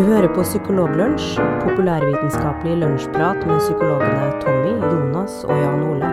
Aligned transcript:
Du 0.00 0.04
hører 0.06 0.30
på 0.32 0.40
Psykologlunsj, 0.40 1.34
populærvitenskapelig 1.60 2.76
lunsjprat 2.80 3.42
med 3.44 3.58
psykologene 3.60 4.30
Tommy, 4.40 4.70
Jonas 4.80 5.34
og 5.44 5.58
Jan 5.60 5.82
Ole. 5.84 6.08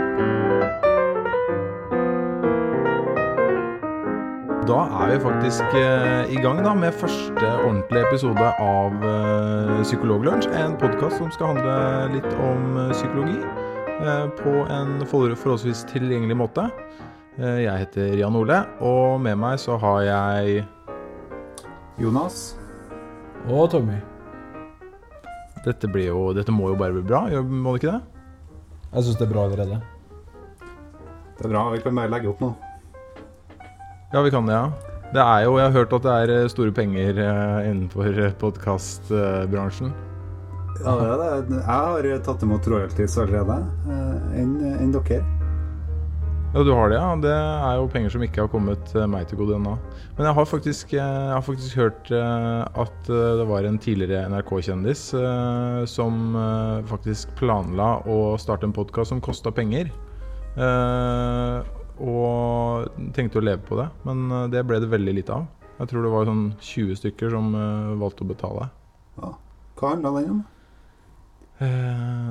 Da 4.67 4.81
er 4.97 5.13
vi 5.13 5.21
faktisk 5.23 5.79
eh, 5.79 6.35
i 6.35 6.41
gang 6.43 6.59
da 6.65 6.75
med 6.75 6.99
første 6.99 7.53
ordentlige 7.61 8.03
episode 8.09 8.51
av 8.65 9.07
eh, 9.13 9.79
Psykologlunsj. 9.87 10.51
En 10.65 10.75
podkast 10.83 11.21
som 11.23 11.31
skal 11.31 11.55
handle 11.55 11.79
litt 12.17 12.29
om 12.49 12.83
eh, 12.83 12.91
psykologi 12.91 13.39
eh, 13.39 14.27
på 14.43 14.67
en 14.67 14.93
forholdsvis 15.07 15.87
tilgjengelig 15.95 16.41
måte. 16.43 16.67
Jeg 17.39 17.85
heter 17.85 18.19
Jan 18.19 18.35
Ole, 18.35 18.63
og 18.83 19.21
med 19.23 19.39
meg 19.39 19.63
så 19.63 19.79
har 19.79 20.07
jeg 20.11 20.63
Jonas. 22.01 22.57
Og 23.47 23.69
Tommy. 23.71 23.97
Dette, 25.65 25.87
blir 25.91 26.07
jo, 26.09 26.33
dette 26.33 26.51
må 26.53 26.69
jo 26.71 26.77
bare 26.79 26.93
bli 26.95 27.03
bra, 27.03 27.25
gjør- 27.31 27.47
må 27.49 27.73
det 27.75 27.81
ikke 27.83 27.93
det? 27.93 28.01
Jeg 28.93 29.03
syns 29.03 29.17
det 29.19 29.27
er 29.27 29.33
bra 29.33 29.43
allerede. 29.47 29.81
Det 31.37 31.45
er 31.45 31.49
bra, 31.51 31.69
vi 31.71 31.79
kan 31.83 31.95
bare 31.95 32.09
legge 32.09 32.29
opp 32.31 32.39
nå. 32.41 32.55
Ja, 34.13 34.21
vi 34.23 34.31
kan 34.31 34.45
det, 34.47 34.53
ja. 34.55 34.69
Det 35.13 35.21
er 35.23 35.43
jo, 35.45 35.57
Jeg 35.57 35.71
har 35.71 35.75
hørt 35.79 35.93
at 35.93 36.01
det 36.03 36.11
er 36.11 36.29
eh, 36.43 36.47
store 36.51 36.71
penger 36.71 37.17
eh, 37.19 37.69
innenfor 37.69 38.33
podkastbransjen. 38.39 39.93
Ja, 40.83 40.93
det 40.95 41.07
er 41.07 41.41
det. 41.47 41.57
Jeg 41.57 41.63
har 41.63 42.19
tatt 42.23 42.43
imot 42.43 42.67
royalties 42.67 43.17
allerede. 43.17 43.57
eh, 43.87 44.41
Enn 44.41 44.55
enn 44.81 44.91
dere. 44.91 45.23
Ja, 46.53 46.63
du 46.63 46.69
har 46.71 46.87
det, 46.89 46.95
ja. 46.95 47.07
Det 47.19 47.31
er 47.35 47.73
jo 47.75 47.89
penger 47.91 48.13
som 48.13 48.21
ikke 48.23 48.45
har 48.45 48.51
kommet 48.51 48.93
eh, 48.95 49.07
meg 49.11 49.27
til 49.27 49.39
gode 49.41 49.57
ennå. 49.57 49.73
Men 50.15 50.29
jeg 50.29 50.35
har 50.37 50.45
faktisk, 50.47 50.93
eh, 50.95 51.01
jeg 51.03 51.33
har 51.35 51.43
faktisk 51.43 51.75
hørt 51.75 52.11
eh, 52.15 52.61
at 52.83 53.09
det 53.09 53.47
var 53.49 53.67
en 53.67 53.79
tidligere 53.83 54.29
NRK-kjendis 54.31 55.01
som 55.91 56.37
faktisk 56.87 57.33
planla 57.39 57.89
å 58.07 58.37
starte 58.39 58.67
en 58.67 58.75
podkast 58.75 59.11
som 59.11 59.21
kosta 59.23 59.51
penger. 59.51 59.91
Og 61.97 62.87
tenkte 63.17 63.41
å 63.41 63.43
leve 63.43 63.61
på 63.67 63.77
det, 63.79 63.87
men 64.07 64.49
det 64.53 64.63
ble 64.67 64.79
det 64.81 64.89
veldig 64.91 65.15
lite 65.19 65.35
av. 65.35 65.45
Jeg 65.77 65.91
tror 65.91 66.05
det 66.05 66.13
var 66.13 66.29
sånn 66.29 66.45
20 66.63 67.01
stykker 67.01 67.33
som 67.33 67.51
valgte 67.99 68.25
å 68.25 68.31
betale. 68.31 68.69
Ja. 69.19 69.33
Hva 69.77 69.93
handla 69.93 70.15
den 70.15 70.31
om? 70.37 70.41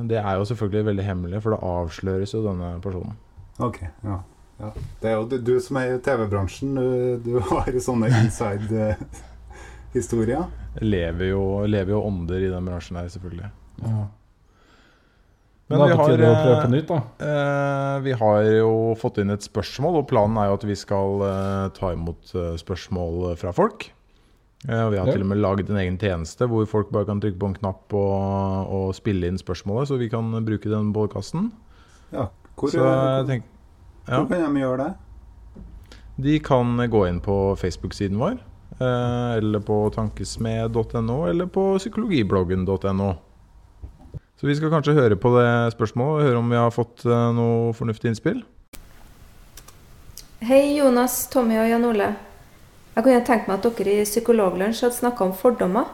Det 0.09 0.19
er 0.22 0.33
jo 0.39 0.48
selvfølgelig 0.48 0.91
veldig 0.91 1.06
hemmelig, 1.06 1.44
for 1.44 1.55
det 1.55 1.62
avsløres 1.67 2.34
jo 2.34 2.44
denne 2.47 2.75
personen. 2.83 3.14
Ok, 3.62 3.79
ja. 4.05 4.19
ja. 4.61 4.71
Det 5.01 5.09
er 5.11 5.15
jo 5.17 5.25
du, 5.31 5.37
du 5.41 5.55
som 5.65 5.77
er 5.81 5.95
i 5.95 5.99
TV-bransjen. 6.05 6.75
Du, 6.77 7.17
du 7.25 7.39
har 7.51 7.71
sånne 7.81 8.07
inside-historier. 8.25 10.45
Lever 10.85 11.27
jo, 11.33 11.43
lever 11.69 11.91
jo 11.97 12.03
ånder 12.05 12.41
i 12.45 12.51
den 12.53 12.65
bransjen 12.69 12.97
her, 13.01 13.09
selvfølgelig. 13.12 13.49
Ja. 13.83 14.05
Men 15.67 15.81
vi 15.83 15.87
har, 15.91 15.99
å 15.99 16.05
prøve 16.07 16.27
eh, 16.31 16.61
på 16.62 16.69
nytt, 16.71 16.87
da. 16.93 16.99
eh, 17.27 17.97
vi 18.05 18.12
har 18.21 18.39
jo 18.61 18.69
fått 19.01 19.17
inn 19.19 19.34
et 19.34 19.43
spørsmål, 19.43 19.95
og 19.99 20.07
planen 20.12 20.37
er 20.39 20.47
jo 20.53 20.59
at 20.61 20.67
vi 20.69 20.77
skal 20.79 21.11
eh, 21.27 21.65
ta 21.75 21.91
imot 21.97 22.23
eh, 22.39 22.53
spørsmål 22.61 23.33
fra 23.41 23.51
folk. 23.57 23.89
Eh, 24.69 24.83
og 24.84 24.93
vi 24.95 24.99
har 25.01 25.07
Ja. 25.11 25.15
til 25.17 25.25
og 25.27 25.31
med 25.33 25.41
laget 25.43 25.67
en 25.73 25.81
egen 25.83 25.99
tjeneste 25.99 26.47
hvor 26.53 26.62
folk 26.71 26.89
bare 26.95 27.09
kan 27.09 27.19
trykke 27.23 27.41
på 27.43 27.49
en 27.51 27.59
knapp 27.59 27.83
og, 27.99 28.15
og 28.79 28.87
spille 28.95 29.27
inn 29.27 29.41
spørsmålet, 29.43 29.91
så 29.91 29.99
vi 29.99 30.07
kan 30.12 30.31
bruke 30.47 30.71
den 30.71 30.93
podkasten. 30.95 31.51
Ja. 32.15 32.29
Hvor, 32.57 32.73
Så 32.73 32.81
jeg 32.81 32.89
hvor, 32.89 33.27
tenk, 33.29 33.45
ja, 34.09 34.17
hvor 34.17 34.29
kan 34.31 34.55
de 34.55 34.62
gjøre 34.62 34.85
det? 34.85 34.93
De 36.17 36.39
kan 36.41 36.79
gå 36.89 37.03
inn 37.11 37.21
på 37.21 37.37
Facebook-siden 37.61 38.17
vår, 38.17 38.39
eh, 38.81 39.33
eller 39.37 39.61
på 39.61 39.77
tankesmed.no, 39.93 41.19
eller 41.28 41.50
på 41.53 41.66
psykologibloggen.no. 41.77 43.11
Så 44.41 44.49
vi 44.49 44.56
skal 44.56 44.72
kanskje 44.72 44.97
høre 44.97 45.16
på 45.21 45.33
det 45.37 45.50
spørsmålet 45.77 46.28
høre 46.28 46.41
om 46.41 46.50
vi 46.53 46.61
har 46.61 46.72
fått 46.72 47.05
eh, 47.05 47.28
noe 47.37 47.77
fornuftig 47.77 48.12
innspill. 48.12 48.41
Hei, 50.45 50.77
Jonas, 50.78 51.27
Tommy 51.33 51.61
og 51.61 51.69
Jan 51.69 51.84
Ole. 51.89 52.11
Jeg 52.97 53.05
kunne 53.05 53.25
tenkt 53.28 53.49
meg 53.49 53.61
at 53.61 53.78
dere 53.78 54.00
i 54.00 54.09
Psykologlunsj 54.09 54.87
hadde 54.87 54.97
snakka 54.97 55.28
om 55.28 55.37
fordommer. 55.37 55.89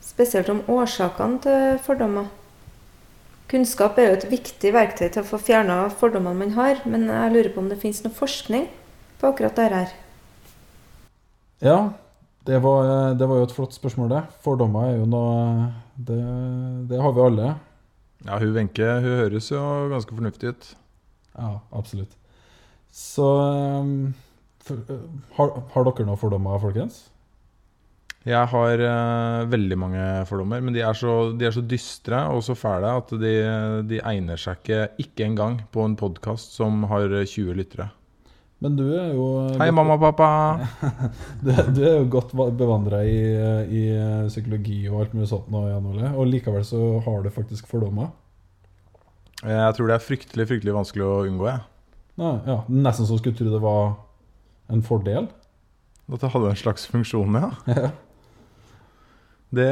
Spesielt 0.00 0.48
om 0.48 0.62
årsakene 0.72 1.40
til 1.44 1.80
fordommer. 1.84 2.28
Kunnskap 3.50 3.98
er 3.98 4.06
jo 4.06 4.18
et 4.18 4.28
viktig 4.30 4.70
verktøy 4.76 5.08
til 5.08 5.24
å 5.24 5.26
få 5.26 5.40
fjerna 5.42 5.80
fordommene 5.98 6.38
man 6.38 6.52
har, 6.54 6.84
men 6.86 7.08
jeg 7.10 7.32
lurer 7.34 7.50
på 7.50 7.64
om 7.64 7.70
det 7.70 7.80
finnes 7.80 8.04
noe 8.04 8.14
forskning 8.14 8.68
på 9.18 9.26
akkurat 9.26 9.58
dette 9.58 9.80
her. 9.80 9.96
Ja, 11.60 11.78
det 12.46 12.60
var, 12.62 13.16
det 13.18 13.26
var 13.28 13.40
jo 13.40 13.48
et 13.48 13.56
flott 13.56 13.74
spørsmål, 13.74 14.12
det. 14.14 14.22
Fordommer 14.44 14.92
er 14.92 15.00
jo 15.00 15.08
noe 15.10 15.72
Det, 16.00 16.16
det 16.88 17.00
har 17.02 17.12
vi 17.12 17.20
alle. 17.20 17.48
Ja, 18.24 18.38
hun 18.40 18.54
Wenche 18.54 18.86
hun 19.02 19.18
høres 19.18 19.50
jo 19.50 19.60
ganske 19.90 20.14
fornuftig 20.14 20.54
ut. 20.54 20.70
Ja, 21.34 21.58
absolutt. 21.76 22.14
Så 22.92 23.26
um, 23.82 24.14
for, 24.64 24.80
uh, 24.88 25.02
har, 25.36 25.52
har 25.74 25.84
dere 25.90 26.06
noen 26.08 26.20
fordommer, 26.20 26.56
folkens? 26.62 27.02
Jeg 28.28 28.50
har 28.52 28.82
uh, 28.84 29.46
veldig 29.48 29.76
mange 29.80 30.00
fordommer, 30.28 30.60
men 30.60 30.74
de 30.76 30.82
er, 30.84 30.92
så, 30.98 31.30
de 31.40 31.46
er 31.48 31.54
så 31.56 31.62
dystre 31.64 32.18
og 32.34 32.42
så 32.44 32.52
fæle 32.58 32.90
at 33.00 33.14
de, 33.16 33.30
de 33.88 34.00
egner 34.04 34.36
seg 34.40 34.60
ikke 34.60 34.80
ikke 35.00 35.24
engang 35.24 35.56
på 35.72 35.86
en 35.88 35.96
podkast 35.96 36.52
som 36.58 36.82
har 36.90 37.08
20 37.08 37.56
lyttere. 37.56 37.86
Men 38.60 38.74
du 38.76 38.82
er 38.92 39.14
jo 39.16 39.24
Hei, 39.56 39.70
godt- 39.70 39.76
mamma 39.78 39.96
og 39.96 40.02
pappa! 40.04 40.28
Du, 41.44 41.48
du 41.48 41.80
er 41.80 41.94
jo 42.02 42.10
godt 42.12 42.34
bevandra 42.58 43.00
i, 43.08 43.16
i 43.72 43.82
psykologi 44.28 44.82
og 44.90 44.98
alt 45.06 45.14
mulig 45.16 45.30
sånt 45.30 45.48
nå, 45.48 45.62
Jan 45.70 45.88
Ole. 45.88 46.10
Og 46.12 46.28
likevel 46.28 46.66
så 46.68 46.82
har 47.06 47.24
du 47.24 47.30
faktisk 47.32 47.70
fordommer. 47.72 48.12
Jeg 49.40 49.72
tror 49.78 49.88
det 49.88 49.96
er 49.96 50.04
fryktelig 50.04 50.44
fryktelig 50.50 50.76
vanskelig 50.76 51.06
å 51.08 51.22
unngå. 51.24 51.48
jeg. 51.48 51.64
Ja, 52.20 52.34
ja, 52.44 52.58
Nesten 52.68 53.08
så 53.08 53.16
skulle 53.16 53.38
tro 53.38 53.48
det 53.48 53.62
var 53.64 53.94
en 54.68 54.84
fordel. 54.84 55.30
At 56.12 56.20
det 56.20 56.32
hadde 56.34 56.52
en 56.52 56.60
slags 56.60 56.84
funksjon, 56.90 57.40
ja. 57.40 57.50
Det, 59.50 59.70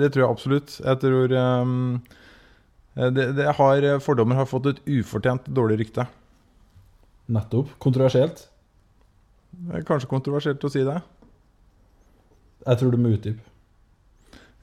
det 0.00 0.12
tror 0.12 0.24
jeg 0.24 0.30
absolutt. 0.30 0.78
Jeg 0.80 1.00
tror 1.02 1.34
um, 1.36 1.98
det, 2.96 3.26
det 3.36 3.50
har, 3.58 3.88
Fordommer 4.04 4.40
har 4.40 4.48
fått 4.48 4.70
et 4.72 4.80
ufortjent 4.88 5.50
dårlig 5.54 5.82
rykte. 5.82 6.08
Nettopp. 7.28 7.74
Kontroversielt. 7.82 8.46
Det 9.52 9.80
er 9.80 9.86
kanskje 9.86 10.08
kontroversielt 10.10 10.64
å 10.64 10.72
si 10.72 10.84
det. 10.86 10.96
Jeg 12.64 12.80
tror 12.80 12.92
du 12.94 13.00
må 13.00 13.12
utdype. 13.16 13.44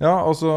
Ja, 0.01 0.11
altså 0.27 0.51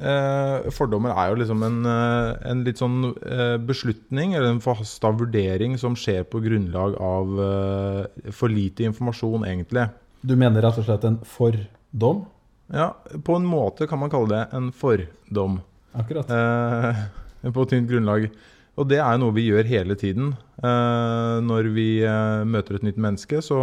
eh, 0.00 0.68
Fordommer 0.72 1.12
er 1.12 1.28
jo 1.28 1.40
liksom 1.42 1.64
en, 1.66 1.82
eh, 1.90 2.30
en 2.48 2.62
litt 2.64 2.80
sånn 2.80 3.10
eh, 3.12 3.56
beslutning, 3.60 4.32
eller 4.32 4.54
en 4.54 4.62
forhasta 4.64 5.10
vurdering, 5.12 5.76
som 5.80 5.96
skjer 5.98 6.24
på 6.30 6.40
grunnlag 6.44 6.96
av 6.96 7.34
eh, 7.46 8.30
for 8.32 8.52
lite 8.52 8.86
informasjon, 8.88 9.44
egentlig. 9.44 9.84
Du 10.24 10.32
mener 10.40 10.64
rett 10.64 10.80
og 10.80 10.88
slett 10.88 11.04
en 11.04 11.20
fordom? 11.28 12.24
Ja, 12.72 12.90
på 13.24 13.38
en 13.38 13.46
måte 13.46 13.86
kan 13.86 14.00
man 14.02 14.10
kalle 14.10 14.32
det 14.32 14.42
en 14.56 14.72
fordom. 14.74 15.60
Akkurat. 15.96 16.30
Eh, 16.30 17.50
på 17.54 17.64
tynt 17.70 17.88
grunnlag. 17.90 18.28
Og 18.76 18.88
det 18.90 18.98
er 19.00 19.16
noe 19.16 19.32
vi 19.32 19.46
gjør 19.46 19.68
hele 19.70 19.96
tiden. 19.96 20.34
Eh, 20.60 21.36
når 21.46 21.70
vi 21.72 21.88
eh, 22.04 22.42
møter 22.44 22.76
et 22.76 22.84
nytt 22.84 22.98
menneske, 23.00 23.40
så, 23.44 23.60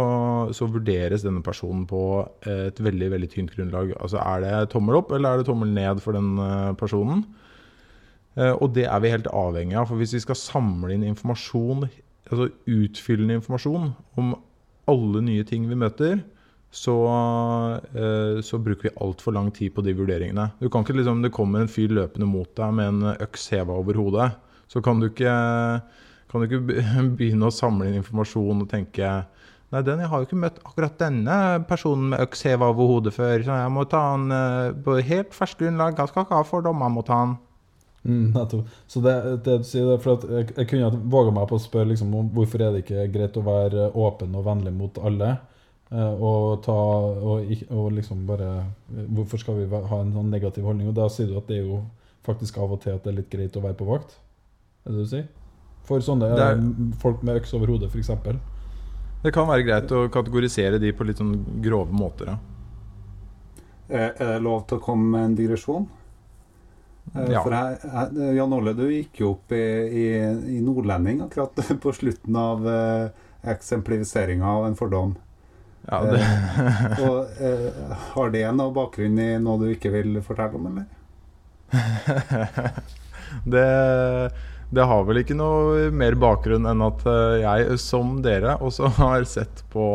så 0.56 0.66
vurderes 0.66 1.22
denne 1.22 1.44
personen 1.46 1.84
på 1.86 2.00
et 2.48 2.80
veldig 2.82 3.12
veldig 3.12 3.30
tynt 3.30 3.54
grunnlag. 3.54 3.94
Altså 4.00 4.18
Er 4.24 4.42
det 4.42 4.54
tommel 4.74 4.98
opp 4.98 5.12
eller 5.14 5.34
er 5.34 5.42
det 5.42 5.48
tommel 5.50 5.70
ned 5.76 6.02
for 6.02 6.16
den 6.18 6.34
eh, 6.42 6.72
personen? 6.80 7.22
Eh, 8.34 8.50
og 8.50 8.72
det 8.74 8.88
er 8.90 9.02
vi 9.02 9.12
helt 9.14 9.30
avhengig 9.30 9.78
av. 9.78 9.88
For 9.90 10.00
hvis 10.00 10.16
vi 10.16 10.24
skal 10.24 10.38
samle 10.40 10.94
inn 10.96 11.06
informasjon, 11.06 11.86
altså 12.30 12.50
utfyllende 12.66 13.38
informasjon 13.38 13.92
om 14.18 14.34
alle 14.90 15.22
nye 15.24 15.44
ting 15.46 15.68
vi 15.70 15.78
møter, 15.78 16.18
så, 16.74 16.96
eh, 17.94 18.40
så 18.42 18.58
bruker 18.58 18.88
vi 18.88 18.96
altfor 19.00 19.32
lang 19.32 19.50
tid 19.54 19.74
på 19.74 19.82
de 19.86 19.94
vurderingene. 19.94 20.48
Du 20.58 20.68
kan 20.68 20.82
ikke 20.82 20.96
liksom, 20.98 21.22
Det 21.22 21.32
kommer 21.32 21.62
en 21.62 21.70
fyr 21.70 21.88
løpende 21.88 22.26
mot 22.26 22.50
deg 22.56 22.74
med 22.74 22.88
en 22.88 23.14
øks 23.14 23.48
heva 23.54 23.76
over 23.78 23.94
hodet. 23.94 24.32
Så 24.68 24.82
kan 24.82 24.98
du 24.98 25.06
ikke, 25.06 25.30
kan 26.30 26.42
du 26.42 26.48
ikke 26.48 26.82
begynne 27.18 27.46
å 27.46 27.54
samle 27.54 27.86
inn 27.88 28.00
informasjon 28.02 28.66
og 28.66 28.70
tenke 28.70 29.24
Nei, 29.74 29.80
den, 29.82 29.98
jeg 30.04 30.06
har 30.06 30.20
jo 30.20 30.26
ikke 30.28 30.38
møtt 30.38 30.58
akkurat 30.62 30.98
denne 31.00 31.36
personen 31.66 32.12
med 32.12 32.20
øks 32.22 32.44
heva 32.46 32.68
over 32.70 32.86
hodet 32.92 33.10
før, 33.16 33.40
så 33.42 33.56
jeg 33.58 33.72
må 33.74 33.82
ta 33.90 34.02
han 34.12 34.28
eh, 34.30 34.74
på 34.84 35.00
helt 35.02 35.34
ferskt 35.34 35.64
grunnlag. 35.64 35.96
Jeg 35.98 36.12
skal 36.12 36.26
ikke 36.26 36.38
ha 36.38 36.46
fordommer 36.46 36.92
mot 36.94 37.10
han. 37.10 37.32
Mm, 38.04 38.28
nettopp. 38.36 38.68
Så 38.86 39.02
det, 39.02 39.14
det 39.46 39.56
du 39.62 39.66
sier, 39.66 39.88
det 39.88 39.96
er 39.96 40.04
for 40.04 40.28
jeg, 40.30 40.52
jeg 40.60 40.68
kunne 40.70 40.92
våga 41.10 41.32
meg 41.34 41.48
på 41.50 41.58
å 41.58 41.64
spørre 41.64 41.90
liksom, 41.90 42.14
om 42.14 42.30
hvorfor 42.36 42.62
er 42.62 42.76
det 42.76 42.84
ikke 42.84 43.08
greit 43.16 43.40
å 43.40 43.46
være 43.48 43.88
åpen 43.98 44.36
og 44.38 44.46
vennlig 44.46 44.74
mot 44.76 45.02
alle? 45.02 45.32
Eh, 45.94 46.14
Og, 46.30 46.62
ta, 46.66 46.74
og, 46.74 47.52
og 47.70 47.92
liksom 47.96 48.26
bare 48.26 48.50
Hvorfor 49.14 49.38
skal 49.42 49.60
vi 49.62 49.68
ha 49.70 50.00
en 50.02 50.12
sånn 50.16 50.30
negativ 50.34 50.66
holdning? 50.68 50.88
Og 50.90 50.96
da 50.98 51.08
sier 51.12 51.30
du 51.30 51.38
at 51.38 51.46
det 51.50 51.60
er 51.62 51.68
jo 51.70 51.80
faktisk 52.26 52.58
av 52.58 52.72
og 52.76 52.80
til 52.84 52.94
at 52.96 53.04
det 53.04 53.12
er 53.12 53.18
litt 53.22 53.30
greit 53.32 53.56
å 53.56 53.62
være 53.64 53.76
på 53.78 53.86
vakt? 53.88 54.18
Er 54.86 54.92
det 54.94 55.04
du 55.04 55.10
sier? 55.14 55.26
For 55.84 56.00
sånne 56.00 56.30
Det 56.34 56.44
er- 56.50 56.56
eh, 56.58 56.94
folk 57.00 57.22
med 57.22 57.36
øks 57.42 57.52
over 57.54 57.66
hodet, 57.74 57.90
f.eks. 57.92 58.10
Det 59.24 59.32
kan 59.32 59.46
være 59.48 59.64
greit 59.64 59.92
å 59.92 60.06
kategorisere 60.12 60.78
de 60.80 60.92
på 60.92 61.04
litt 61.04 61.16
sånn 61.20 61.34
grove 61.64 61.92
måter. 61.92 62.26
Ja. 62.32 62.38
Er 63.88 64.14
det 64.18 64.42
lov 64.42 64.66
til 64.68 64.78
å 64.78 64.84
komme 64.84 65.10
med 65.12 65.24
en 65.24 65.36
digresjon? 65.36 65.86
Eh, 67.14 67.30
Ja. 67.32 67.42
For 67.44 67.52
jeg, 67.52 67.78
jeg, 67.84 68.36
Jan 68.38 68.52
Olle, 68.56 68.72
du 68.76 68.86
gikk 68.88 69.20
jo 69.20 69.30
opp 69.34 69.52
i, 69.52 69.60
i, 69.60 70.04
i 70.56 70.60
Nordlending 70.64 71.20
akkurat 71.26 71.54
på 71.84 71.92
slutten 71.92 72.36
av 72.40 72.64
eksemplifiseringa 73.44 74.46
av 74.48 74.66
en 74.66 74.76
fordom. 74.76 75.14
Ja, 75.84 76.00
det, 76.08 76.20
Og 77.04 77.40
eh, 77.44 77.96
Har 78.14 78.32
det 78.32 78.44
noe 78.56 78.72
bakgrunn 78.74 79.18
i 79.20 79.34
noe 79.42 79.60
du 79.60 79.68
ikke 79.74 79.92
vil 79.92 80.16
fortelle 80.24 80.56
om, 80.56 80.70
eller? 80.70 80.88
det, 83.54 83.68
det 84.74 84.86
har 84.88 85.06
vel 85.08 85.20
ikke 85.20 85.36
noe 85.36 85.90
mer 85.92 86.16
bakgrunn 86.20 86.68
enn 86.70 86.84
at 86.86 87.04
eh, 87.10 87.36
jeg, 87.42 87.78
som 87.82 88.18
dere, 88.24 88.56
også 88.64 88.92
har 89.02 89.28
sett 89.28 89.64
på, 89.74 89.86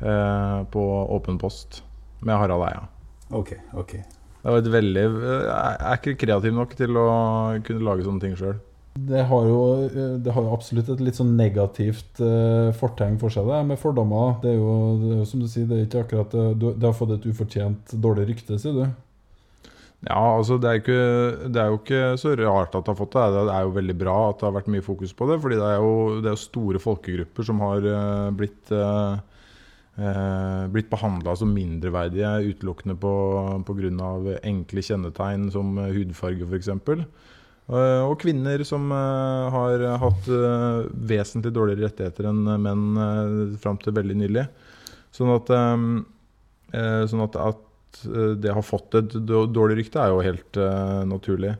eh, 0.00 0.58
på 0.70 0.88
Åpen 1.18 1.40
post 1.42 1.82
med 2.22 2.38
Harald 2.38 2.68
Eia. 2.68 2.84
Ok, 3.34 3.56
ok. 3.74 3.96
Det 4.42 4.50
var 4.50 4.58
et 4.58 4.72
veldig 4.74 5.02
Jeg 5.06 5.74
er 5.86 5.98
ikke 6.00 6.18
kreativ 6.18 6.54
nok 6.54 6.72
til 6.78 6.96
å 6.98 7.08
kunne 7.62 7.86
lage 7.86 8.06
sånne 8.06 8.22
ting 8.24 8.34
sjøl. 8.38 8.56
Det 8.92 9.22
har 9.24 9.46
jo 9.48 9.60
eh, 9.86 10.16
det 10.20 10.34
har 10.36 10.50
absolutt 10.52 10.90
et 10.92 11.00
litt 11.00 11.16
sånn 11.16 11.32
negativt 11.38 12.20
eh, 12.20 12.72
fortegn 12.76 13.16
for 13.20 13.32
seg, 13.32 13.48
det 13.48 13.62
med 13.70 13.80
fordommer. 13.80 14.36
Det 14.42 14.52
er 14.52 14.58
jo, 14.58 14.74
det 15.00 15.22
som 15.30 15.40
du 15.40 15.48
sier, 15.48 15.64
det 15.70 15.78
er 15.78 15.86
ikke 15.86 16.04
akkurat 16.04 16.36
eh, 16.36 16.52
du, 16.52 16.68
Det 16.74 16.88
har 16.90 16.98
fått 16.98 17.16
et 17.16 17.30
ufortjent 17.30 17.96
dårlig 18.04 18.28
rykte, 18.34 18.60
sier 18.60 18.76
du. 18.76 18.84
Ja, 20.02 20.18
altså 20.34 20.56
det 20.58 20.68
er, 20.68 20.80
ikke, 20.80 21.02
det 21.54 21.60
er 21.62 21.68
jo 21.70 21.78
ikke 21.78 22.06
så 22.18 22.32
rart 22.34 22.72
at 22.74 22.82
det 22.82 22.90
har 22.90 22.98
fått 22.98 23.12
det. 23.14 23.26
Det 23.36 23.54
er 23.54 23.66
jo 23.68 23.74
veldig 23.76 23.94
bra 24.00 24.16
at 24.28 24.40
det 24.40 24.48
har 24.48 24.56
vært 24.56 24.70
mye 24.74 24.84
fokus 24.84 25.12
på 25.14 25.28
det. 25.30 25.36
fordi 25.44 25.60
det 25.60 25.68
er 25.68 25.76
jo, 25.78 25.92
det 26.24 26.32
er 26.32 26.40
store 26.42 26.80
folkegrupper 26.82 27.46
som 27.46 27.62
har 27.62 27.86
eh, 27.86 28.30
blitt 28.34 28.72
uh, 28.74 29.20
blitt 30.72 30.88
behandla 30.90 31.34
som 31.36 31.52
mindreverdige 31.52 32.30
utelukkende 32.48 32.96
pga. 32.96 34.38
enkle 34.42 34.82
kjennetegn 34.82 35.50
som 35.52 35.78
eh, 35.78 35.92
hudfarge 35.94 36.48
f.eks. 36.48 36.70
Uh, 37.70 38.02
og 38.10 38.16
kvinner 38.20 38.60
som 38.66 38.90
eh, 38.92 39.44
har 39.54 39.82
hatt 40.02 40.26
eh, 40.28 40.80
vesentlig 41.08 41.52
dårligere 41.54 41.86
rettigheter 41.86 42.26
enn 42.28 42.40
menn 42.60 43.56
fram 43.62 43.78
til 43.80 43.94
veldig 43.96 44.16
nylig. 44.18 44.42
Sånn 45.14 45.30
at, 45.32 45.52
eh, 45.54 45.84
eh, 46.76 47.04
sånn 47.08 47.22
at, 47.24 47.38
at 47.38 48.02
eh, 48.10 48.32
det 48.42 48.52
har 48.56 48.66
fått 48.66 48.98
et 48.98 49.14
dårlig 49.28 49.78
rykte, 49.78 50.02
er 50.02 50.10
jo 50.12 50.24
helt 50.26 50.58
eh, 50.60 51.02
naturlig. 51.08 51.54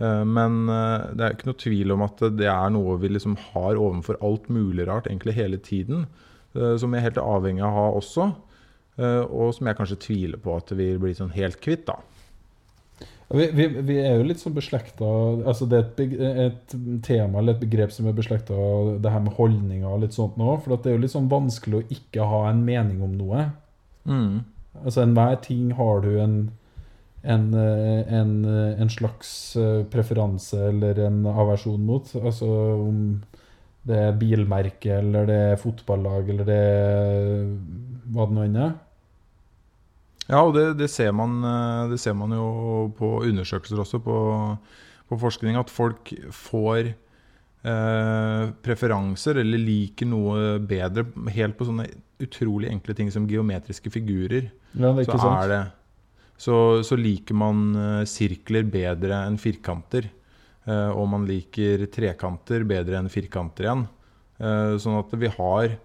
Eh, 0.00 0.22
men 0.24 0.62
eh, 0.70 1.10
det 1.18 1.26
er 1.26 1.34
ikke 1.36 1.50
noe 1.50 1.60
tvil 1.66 1.96
om 1.96 2.06
at 2.06 2.22
det 2.38 2.48
er 2.48 2.70
noe 2.72 2.96
vi 3.02 3.10
liksom 3.12 3.34
har 3.50 3.80
overfor 3.80 4.20
alt 4.24 4.46
mulig 4.52 4.86
rart 4.88 5.10
egentlig 5.10 5.34
hele 5.36 5.58
tiden. 5.58 6.06
eh, 6.54 6.76
som 6.80 6.94
vi 6.94 7.00
er 7.02 7.08
helt 7.10 7.20
avhengig 7.20 7.66
av 7.66 7.74
å 7.74 7.80
ha 7.80 7.90
også. 7.98 8.30
eh, 9.02 9.24
og 9.26 9.52
som 9.58 9.66
jeg 9.68 9.76
kanskje 9.82 10.00
tviler 10.06 10.40
på 10.40 10.56
at 10.56 10.72
vi 10.78 10.92
blir 10.96 11.18
sånn 11.18 11.34
helt 11.34 11.60
kvitt. 11.60 11.86
da. 11.90 11.98
Vi, 13.30 13.46
vi, 13.54 13.66
vi 13.86 13.96
er 14.02 14.16
jo 14.18 14.24
litt 14.26 14.40
sånn 14.42 14.56
beslekta 14.56 15.06
altså 15.46 15.68
Det 15.70 15.78
er 15.78 15.84
et, 16.48 16.48
et 16.50 16.72
tema 17.06 17.38
eller 17.38 17.54
et 17.54 17.60
begrep 17.62 17.92
som 17.94 18.08
er 18.10 18.16
beslekta 18.16 18.56
det 18.98 19.12
her 19.12 19.22
med 19.22 19.36
holdninger 19.36 19.86
og 19.86 20.02
litt 20.02 20.16
sånt 20.16 20.38
nå. 20.40 20.56
For 20.64 20.74
at 20.74 20.82
det 20.82 20.92
er 20.92 20.98
jo 20.98 21.04
litt 21.04 21.14
sånn 21.14 21.30
vanskelig 21.30 21.78
å 21.78 21.88
ikke 21.94 22.26
ha 22.26 22.40
en 22.50 22.64
mening 22.66 23.04
om 23.06 23.14
noe. 23.14 23.44
Mm. 24.10 24.40
Altså 24.82 25.04
enhver 25.04 25.38
ting 25.44 25.70
har 25.78 26.02
du 26.02 26.16
en 26.18 26.40
en, 27.22 27.54
eh, 27.54 28.12
en, 28.14 28.44
eh, 28.44 28.80
en 28.80 28.88
slags 28.88 29.56
eh, 29.56 29.84
preferanse 29.84 30.56
eller 30.68 30.98
en 31.06 31.26
aversjon 31.26 31.80
mot. 31.84 32.14
Altså 32.16 32.48
om 32.88 33.20
det 33.86 33.96
er 33.96 34.16
bilmerke, 34.20 34.98
eller 35.00 35.26
det 35.28 35.40
er 35.52 35.60
fotballag, 35.60 36.28
eller 36.28 36.48
det 36.48 36.60
er 36.60 37.44
hva 38.12 38.26
det 38.28 38.36
nå 38.36 38.46
enn 38.46 38.62
er. 38.68 38.72
Ja, 40.30 40.44
og 40.46 40.54
det, 40.54 40.66
det, 40.78 40.86
ser 40.92 41.10
man, 41.16 41.40
eh, 41.42 41.88
det 41.90 41.98
ser 42.02 42.14
man 42.18 42.34
jo 42.36 42.44
på 42.98 43.16
undersøkelser 43.26 43.82
også, 43.82 43.98
på, 44.04 44.18
på 45.10 45.18
forskning, 45.18 45.58
at 45.58 45.72
folk 45.72 46.12
får 46.36 46.92
eh, 46.92 48.44
preferanser 48.62 49.42
eller 49.42 49.64
liker 49.64 50.08
noe 50.10 50.54
bedre 50.62 51.08
helt 51.34 51.58
på 51.58 51.66
sånne 51.66 51.88
utrolig 52.22 52.70
enkle 52.70 52.94
ting 52.96 53.10
som 53.12 53.28
geometriske 53.28 53.90
figurer. 53.92 54.50
Ja, 54.76 54.92
det 54.94 55.02
er 55.02 55.04
Så, 55.04 55.08
ikke 55.08 55.22
sant? 55.24 55.42
er 55.42 55.52
det, 55.54 55.60
så, 56.40 56.56
så 56.86 56.96
liker 56.96 57.36
man 57.36 57.66
eh, 57.76 58.02
sirkler 58.08 58.64
bedre 58.70 59.24
enn 59.26 59.38
firkanter. 59.40 60.08
Eh, 60.68 60.90
og 60.92 61.08
man 61.12 61.26
liker 61.28 61.86
trekanter 61.92 62.64
bedre 62.68 63.00
enn 63.00 63.10
firkanter 63.12 63.66
igjen. 63.66 63.86
Eh, 64.40 64.74
sånn 64.80 65.00
at 65.00 65.12
vi 65.20 65.32
har 65.36 65.76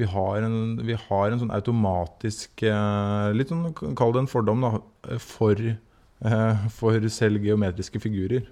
vi 0.00 0.08
har, 0.10 0.42
en, 0.42 0.56
vi 0.82 0.96
har 0.98 1.30
en 1.30 1.40
sånn 1.42 1.54
automatisk 1.54 2.64
eh, 2.66 3.28
Litt 3.36 3.52
sånn, 3.52 3.70
kall 3.74 4.14
det 4.14 4.24
en 4.24 4.30
fordom, 4.30 4.64
da. 4.64 4.80
eh, 5.08 5.20
For, 5.22 5.60
eh, 5.60 6.68
for 6.74 7.08
selv 7.14 7.46
geometriske 7.46 8.02
figurer. 8.02 8.48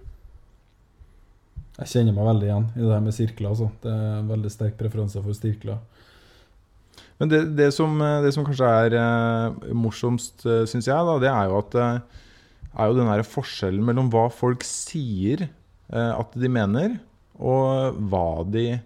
Jeg 1.80 1.88
kjenner 1.88 2.14
meg 2.14 2.28
veldig 2.28 2.46
igjen 2.46 2.68
i 2.76 2.82
det 2.84 2.92
her 2.92 3.02
med 3.02 3.16
sirkler. 3.16 3.50
Altså. 3.50 3.70
Det 3.82 3.90
er 3.90 4.18
en 4.20 4.30
veldig 4.30 4.52
sterk 4.52 4.76
preferanse 4.78 5.22
for 5.24 5.34
sirkler. 5.34 5.80
Men 7.18 7.30
det, 7.30 7.40
det, 7.58 7.70
som, 7.74 7.94
det 8.22 8.32
som 8.34 8.44
kanskje 8.44 8.68
er 8.86 9.74
morsomst, 9.78 10.42
syns 10.42 10.88
jeg, 10.90 11.06
da, 11.08 11.16
det 11.22 11.30
er 11.30 11.48
jo 11.48 11.58
at 11.60 11.76
er 12.72 12.88
jo 12.88 12.96
den 12.96 13.10
der 13.10 13.24
forskjellen 13.26 13.84
mellom 13.84 14.08
hva 14.12 14.28
folk 14.32 14.64
sier 14.66 15.46
eh, 15.46 16.12
at 16.12 16.36
de 16.38 16.50
mener, 16.52 16.96
og 17.36 17.98
hva 18.10 18.44
de 18.48 18.66
eh, 18.76 18.82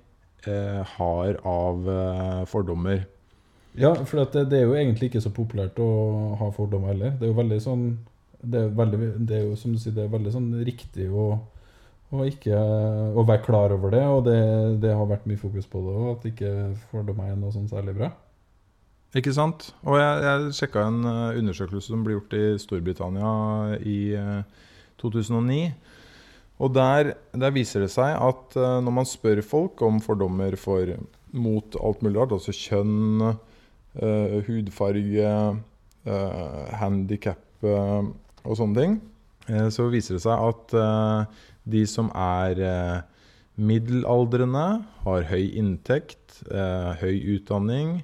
har 0.96 1.38
av 1.46 1.88
eh, 1.90 2.42
fordommer. 2.50 3.04
Ja, 3.76 3.92
for 4.08 4.22
det, 4.22 4.46
det 4.50 4.60
er 4.60 4.70
jo 4.70 4.76
egentlig 4.76 5.10
ikke 5.10 5.24
så 5.24 5.32
populært 5.34 5.78
å 5.82 5.88
ha 6.40 6.50
fordommer 6.54 6.94
heller. 6.94 7.16
Det 7.18 7.26
er 7.26 7.32
jo 7.32 7.40
veldig 7.40 7.58
sånn 7.60 7.86
Det 8.40 8.60
er, 8.62 8.70
veldig, 8.76 8.98
det 9.28 9.36
er 9.36 9.44
jo 9.48 9.56
som 9.58 9.74
du 9.74 9.80
sier, 9.80 9.94
det 9.96 10.04
er 10.06 10.12
veldig 10.12 10.32
sånn 10.32 10.48
riktig 10.64 11.08
å, 11.10 11.26
å 12.12 12.26
ikke 12.28 12.56
Å 12.56 13.24
være 13.26 13.44
klar 13.44 13.74
over 13.74 13.92
det, 13.92 14.04
og 14.06 14.22
det, 14.28 14.38
det 14.84 14.94
har 14.94 15.08
vært 15.10 15.26
mye 15.28 15.40
fokus 15.40 15.68
på 15.68 15.82
det 15.84 15.96
òg, 15.96 16.06
at 16.14 16.30
ikke 16.30 16.54
fordommer 16.92 17.32
er 17.32 17.40
noe 17.40 17.52
sånn 17.52 17.68
særlig 17.68 17.96
bra. 17.98 18.12
Ikke 19.16 19.32
sant? 19.32 19.70
Og 19.86 19.96
jeg, 20.00 20.24
jeg 20.24 20.54
sjekka 20.58 20.86
en 20.88 21.04
eh, 21.08 21.38
undersøkelse 21.40 21.92
som 21.92 22.04
ble 22.04 22.16
gjort 22.16 22.36
i 22.36 22.44
Storbritannia 22.60 23.30
i 23.80 23.98
eh, 24.18 24.64
2009. 25.00 25.60
Og 26.56 26.72
der, 26.72 27.12
der 27.36 27.52
viser 27.52 27.84
det 27.84 27.90
seg 27.92 28.14
at 28.16 28.56
eh, 28.56 28.78
når 28.84 28.94
man 29.00 29.08
spør 29.08 29.42
folk 29.44 29.82
om 29.84 30.00
fordommer 30.04 30.56
for, 30.60 30.94
mot 31.36 31.76
alt 31.82 32.04
mulig 32.04 32.20
rart, 32.22 32.32
altså 32.32 32.54
kjønn, 32.54 33.20
uh, 34.00 34.36
hudfarge, 34.46 35.34
uh, 36.06 36.70
handikap 36.80 37.66
og 37.66 38.54
sånne 38.56 38.78
ting, 38.78 38.96
uh, 39.50 39.68
så 39.74 39.90
viser 39.92 40.16
det 40.16 40.22
seg 40.24 40.46
at 40.48 40.76
eh, 40.80 41.44
de 41.66 41.82
som 41.90 42.10
er 42.14 42.60
eh, 42.62 42.98
middelaldrende, 43.56 44.66
har 45.06 45.28
høy 45.30 45.48
inntekt, 45.58 46.42
eh, 46.50 46.92
høy 47.00 47.16
utdanning, 47.36 47.98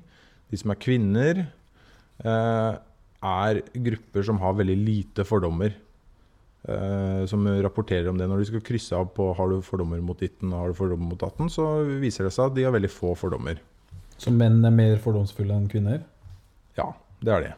de 0.51 0.61
som 0.61 0.75
er 0.75 0.81
kvinner, 0.83 1.45
eh, 2.25 2.73
er 3.23 3.63
grupper 3.87 4.27
som 4.27 4.41
har 4.43 4.59
veldig 4.59 4.79
lite 4.83 5.27
fordommer. 5.29 5.77
Eh, 6.69 7.23
som 7.31 7.47
rapporterer 7.65 8.11
om 8.11 8.19
det. 8.19 8.29
Når 8.31 8.43
de 8.43 8.49
skal 8.51 8.65
krysse 8.67 8.99
av 8.99 9.11
på 9.17 9.31
har 9.39 9.51
du 9.51 9.63
fordommer 9.67 10.03
mot 10.05 10.19
ditten 10.19 10.53
og 10.53 10.61
har 10.61 10.73
du 10.73 10.79
fordommer 10.79 11.13
mot 11.15 11.21
datten, 11.21 11.51
så 11.53 11.69
viser 12.03 12.29
det 12.29 12.35
seg 12.37 12.51
at 12.51 12.59
de 12.59 12.67
har 12.67 12.75
veldig 12.75 12.93
få 12.93 13.15
fordommer. 13.19 13.61
Så 14.21 14.31
menn 14.35 14.61
er 14.65 14.75
mer 14.75 15.01
fordomsfulle 15.03 15.57
enn 15.57 15.67
kvinner? 15.71 16.05
Ja, 16.79 16.93
det 17.25 17.35
er 17.35 17.45
det. 17.47 17.57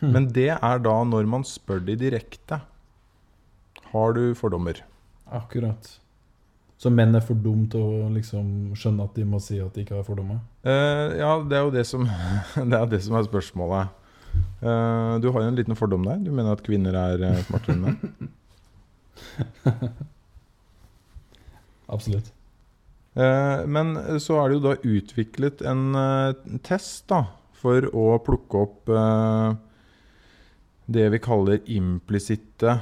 Hmm. 0.00 0.12
Men 0.14 0.28
det 0.34 0.50
er 0.54 0.82
da 0.82 0.96
når 1.06 1.28
man 1.30 1.46
spør 1.46 1.80
de 1.84 1.96
direkte. 1.98 2.60
Har 3.92 4.12
du 4.14 4.34
fordommer? 4.38 4.82
Akkurat. 5.32 5.98
Så 6.78 6.90
menn 6.94 7.16
er 7.18 7.24
for 7.24 7.38
dumme 7.42 7.66
til 7.70 7.82
å 7.82 8.10
liksom 8.14 8.74
skjønne 8.78 9.08
at 9.08 9.16
de 9.18 9.24
må 9.26 9.40
si 9.42 9.58
at 9.58 9.74
de 9.74 9.82
ikke 9.82 9.96
har 9.98 10.06
fordommer? 10.06 10.38
Uh, 10.62 11.16
ja, 11.18 11.32
det 11.42 11.58
er 11.58 11.64
jo 11.66 11.72
det 11.74 11.84
som, 11.88 12.04
det 12.70 12.78
er, 12.78 12.84
det 12.90 13.00
som 13.02 13.18
er 13.18 13.26
spørsmålet. 13.26 13.94
Eh, 14.58 15.14
du 15.22 15.28
har 15.30 15.42
jo 15.42 15.48
en 15.48 15.58
liten 15.58 15.76
fordom 15.78 16.04
der. 16.06 16.18
Du 16.22 16.32
mener 16.32 16.52
at 16.56 16.64
kvinner 16.66 16.96
er 16.98 17.22
eh, 17.28 17.44
smartere 17.46 17.76
enn 17.76 17.84
menn? 17.86 17.98
Absolutt. 21.94 22.32
Uh, 23.18 23.64
men 23.66 23.96
så 24.22 24.36
er 24.38 24.44
det 24.46 24.58
jo 24.58 24.66
da 24.66 24.74
utviklet 24.86 25.62
en 25.66 25.96
test 26.62 27.08
da, 27.10 27.24
for 27.58 27.88
å 27.90 28.18
plukke 28.22 28.60
opp 28.60 28.92
det 30.86 31.06
vi 31.10 31.18
kaller 31.24 31.58
implisitte 31.74 32.76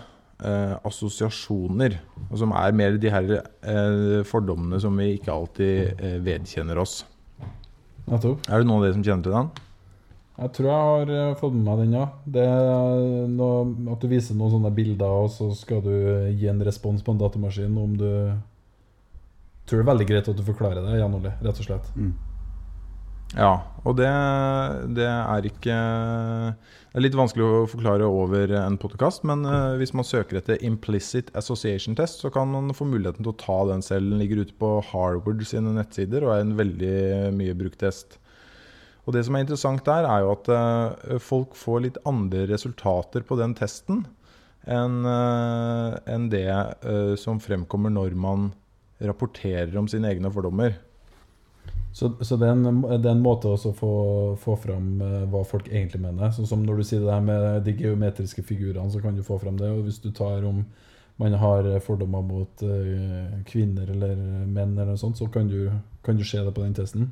assosiasjoner. 0.84 1.96
Og 2.26 2.36
som 2.42 2.52
er 2.58 2.76
mer 2.76 2.98
de 3.00 3.08
her 3.14 3.30
fordommene 4.28 4.82
som 4.82 4.98
vi 5.00 5.14
ikke 5.14 5.32
alltid 5.32 6.04
vedkjenner 6.26 6.82
oss. 6.82 6.98
Er 8.10 8.20
det 8.20 8.66
noen 8.66 8.76
av 8.76 8.84
dere 8.84 8.98
som 8.98 9.06
kjenner 9.06 9.24
til 9.24 9.38
den? 9.38 9.48
Jeg 10.36 10.52
tror 10.52 10.68
jeg 10.68 10.88
har 10.90 11.14
eh, 11.14 11.36
fått 11.40 11.54
med 11.56 11.64
meg 11.64 11.78
den, 11.80 11.96
ja. 11.96 12.06
Det 12.28 12.44
er 12.44 13.30
noe, 13.32 13.62
at 13.94 14.02
du 14.02 14.10
viser 14.10 14.36
noen 14.36 14.52
sånne 14.58 14.72
bilder, 14.76 15.24
og 15.24 15.30
så 15.32 15.48
skal 15.56 15.80
du 15.84 15.94
gi 16.36 16.50
en 16.52 16.60
respons 16.66 17.04
på 17.04 17.14
en 17.14 17.22
datamaskin 17.24 17.80
om 17.80 17.96
du 17.96 18.10
Tror 19.66 19.80
det 19.80 19.82
er 19.82 19.88
veldig 19.88 20.04
greit 20.06 20.28
at 20.30 20.38
du 20.38 20.44
forklarer 20.46 20.78
det, 20.78 20.98
Jan 21.00 21.14
Ole, 21.16 21.32
rett 21.42 21.58
og 21.58 21.66
slett. 21.66 21.88
Mm. 21.98 22.12
Ja, 23.34 23.54
og 23.82 23.96
det, 23.98 24.10
det 24.94 25.08
er 25.08 25.48
ikke 25.48 25.74
Det 25.74 27.00
er 27.00 27.02
litt 27.02 27.16
vanskelig 27.18 27.42
å 27.42 27.64
forklare 27.66 28.06
over 28.06 28.52
en 28.60 28.76
podkast, 28.78 29.24
men 29.26 29.42
eh, 29.50 29.74
hvis 29.80 29.92
man 29.96 30.06
søker 30.06 30.38
etter 30.38 30.62
implicit 30.64 31.32
association 31.36 31.98
test, 31.98 32.22
så 32.22 32.30
kan 32.30 32.52
man 32.52 32.70
få 32.76 32.86
muligheten 32.86 33.26
til 33.26 33.32
å 33.32 33.40
ta 33.40 33.58
den 33.72 33.82
selv. 33.84 34.12
Den 34.12 34.22
ligger 34.22 34.44
ute 34.44 34.54
på 34.60 34.70
Harvard 34.92 35.42
sine 35.48 35.74
nettsider 35.74 36.28
og 36.28 36.36
er 36.36 36.46
en 36.46 36.54
veldig 36.60 36.94
mye 37.36 37.58
brukt 37.58 37.82
test. 37.82 38.20
Og 39.06 39.14
det 39.14 39.22
som 39.26 39.36
er 39.38 39.44
interessant 39.44 39.86
der, 39.86 40.06
er 40.10 40.24
jo 40.24 40.32
at 40.34 40.48
eh, 40.50 41.18
folk 41.22 41.54
får 41.58 41.82
litt 41.84 41.98
andre 42.08 42.46
resultater 42.50 43.26
på 43.26 43.38
den 43.38 43.54
testen 43.58 44.04
enn 44.66 45.06
eh, 45.06 46.24
det 46.32 46.48
eh, 46.50 47.12
som 47.20 47.38
fremkommer 47.42 47.92
når 47.94 48.16
man 48.18 48.50
rapporterer 48.98 49.76
om 49.78 49.86
sine 49.86 50.10
egne 50.10 50.32
fordommer. 50.34 50.74
Så, 51.96 52.10
så 52.20 52.36
det, 52.36 52.48
er 52.48 52.56
en, 52.56 52.82
det 53.00 53.08
er 53.08 53.20
måte 53.20 53.52
å 53.54 53.72
få, 53.76 53.92
få 54.40 54.56
fram 54.60 54.98
hva 55.32 55.40
folk 55.48 55.68
egentlig 55.70 56.02
mener. 56.02 56.32
Sånn 56.34 56.48
som 56.48 56.64
når 56.64 56.80
du 56.80 56.84
sier 56.88 57.04
det 57.04 57.14
her 57.14 57.22
med 57.24 57.62
de 57.64 57.72
geometriske 57.78 58.44
figurene, 58.44 58.90
så 58.92 59.00
kan 59.00 59.16
du 59.16 59.22
få 59.24 59.38
fram 59.40 59.56
det. 59.60 59.70
Og 59.72 59.86
hvis 59.86 60.02
du 60.04 60.10
tar 60.16 60.44
om 60.44 60.60
man 61.16 61.36
har 61.40 61.70
fordommer 61.84 62.24
mot 62.24 62.64
kvinner 63.48 63.94
eller 63.94 64.12
menn, 64.44 64.74
eller 64.74 64.92
noe 64.92 65.00
sånt, 65.00 65.16
så 65.16 65.30
kan 65.32 65.48
du, 65.48 65.70
kan 66.04 66.20
du 66.20 66.24
se 66.28 66.42
det 66.44 66.52
på 66.52 66.66
den 66.66 66.76
testen. 66.76 67.08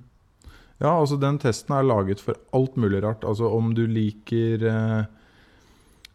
Ja, 0.82 0.90
altså 0.90 1.18
den 1.20 1.38
testen 1.42 1.76
er 1.76 1.86
laget 1.86 2.22
for 2.22 2.38
alt 2.56 2.78
mulig 2.80 3.02
rart. 3.04 3.24
Altså 3.26 3.50
om 3.54 3.72
du 3.76 3.84
liker 3.86 4.64
eh, 4.68 5.04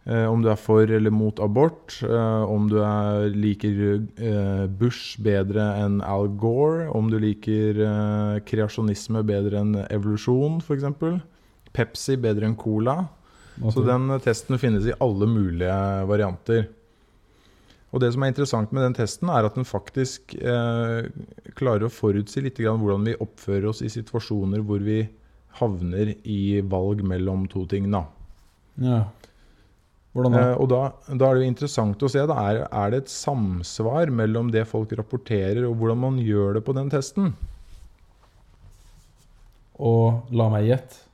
eh, 0.06 0.26
Om 0.28 0.44
du 0.44 0.50
er 0.52 0.60
for 0.60 0.84
eller 0.84 1.14
mot 1.16 1.40
abort. 1.40 1.96
Eh, 2.04 2.44
om 2.44 2.68
du 2.72 2.80
er, 2.84 3.30
liker 3.32 3.80
eh, 4.20 4.66
Bush 4.68 5.20
bedre 5.24 5.72
enn 5.80 6.02
Al 6.06 6.28
Gore. 6.40 6.90
Om 6.92 7.12
du 7.12 7.20
liker 7.24 7.80
eh, 7.86 8.42
kreasjonisme 8.50 9.24
bedre 9.28 9.64
enn 9.64 9.78
evolusjon, 9.88 10.60
f.eks. 10.60 10.90
Pepsi 11.74 12.20
bedre 12.20 12.50
enn 12.50 12.60
Cola. 12.60 13.00
Så 13.60 13.84
den 13.88 14.12
eh, 14.12 14.22
testen 14.24 14.60
finnes 14.60 14.88
i 14.88 14.98
alle 15.00 15.28
mulige 15.30 15.80
varianter. 16.10 16.68
Og 17.90 18.04
det 18.04 18.12
som 18.14 18.24
er 18.24 18.32
interessant 18.32 18.74
med 18.76 18.84
den 18.86 18.98
testen, 19.00 19.32
er 19.34 19.48
at 19.48 19.56
den 19.58 19.66
faktisk 19.66 20.36
eh, 20.38 21.08
klarer 21.58 21.88
å 21.88 21.94
forutsi 21.94 22.44
litt 22.46 22.60
grann 22.62 22.82
hvordan 22.84 23.08
vi 23.10 23.18
oppfører 23.18 23.72
oss 23.72 23.82
i 23.82 23.90
situasjoner 23.90 24.62
hvor 24.66 24.84
vi 24.86 25.02
havner 25.58 26.14
i 26.22 26.60
valg 26.70 27.02
mellom 27.06 27.48
to 27.50 27.66
ting. 27.70 27.90
Da. 27.90 28.04
Ja. 28.84 29.00
Hvordan 30.14 30.38
da? 30.38 30.44
Eh, 30.44 30.56
og 30.62 30.70
da, 30.70 30.82
da 31.10 31.30
er 31.30 31.40
det 31.40 31.46
jo 31.46 31.52
interessant 31.54 32.06
å 32.06 32.12
se 32.12 32.26
da, 32.30 32.38
er, 32.52 32.62
er 32.70 32.94
det 32.94 33.04
et 33.04 33.14
samsvar 33.14 34.14
mellom 34.14 34.54
det 34.54 34.68
folk 34.70 34.94
rapporterer, 35.00 35.66
og 35.66 35.78
hvordan 35.82 36.04
man 36.06 36.22
gjør 36.22 36.60
det 36.60 36.66
på 36.68 36.78
den 36.78 36.94
testen. 36.94 37.34
Og 39.80 40.30
la 40.36 40.50
meg 40.52 40.70
gjette. 40.70 41.06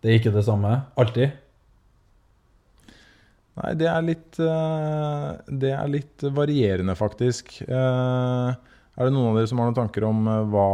Det 0.00 0.10
er 0.10 0.18
ikke 0.18 0.32
det 0.32 0.46
samme? 0.46 0.72
Alltid? 0.98 1.36
Nei, 3.60 3.74
det 3.76 3.88
er 3.90 4.04
litt, 4.04 4.38
eh, 4.40 5.26
det 5.60 5.72
er 5.76 5.90
litt 5.92 6.24
varierende, 6.36 6.96
faktisk. 6.96 7.58
Eh, 7.66 8.54
er 9.00 9.08
det 9.08 9.12
noen 9.12 9.32
av 9.32 9.36
dere 9.36 9.50
som 9.50 9.60
har 9.60 9.68
noen 9.68 9.76
tanker 9.76 10.06
om 10.08 10.24
eh, 10.28 10.46
hva, 10.54 10.70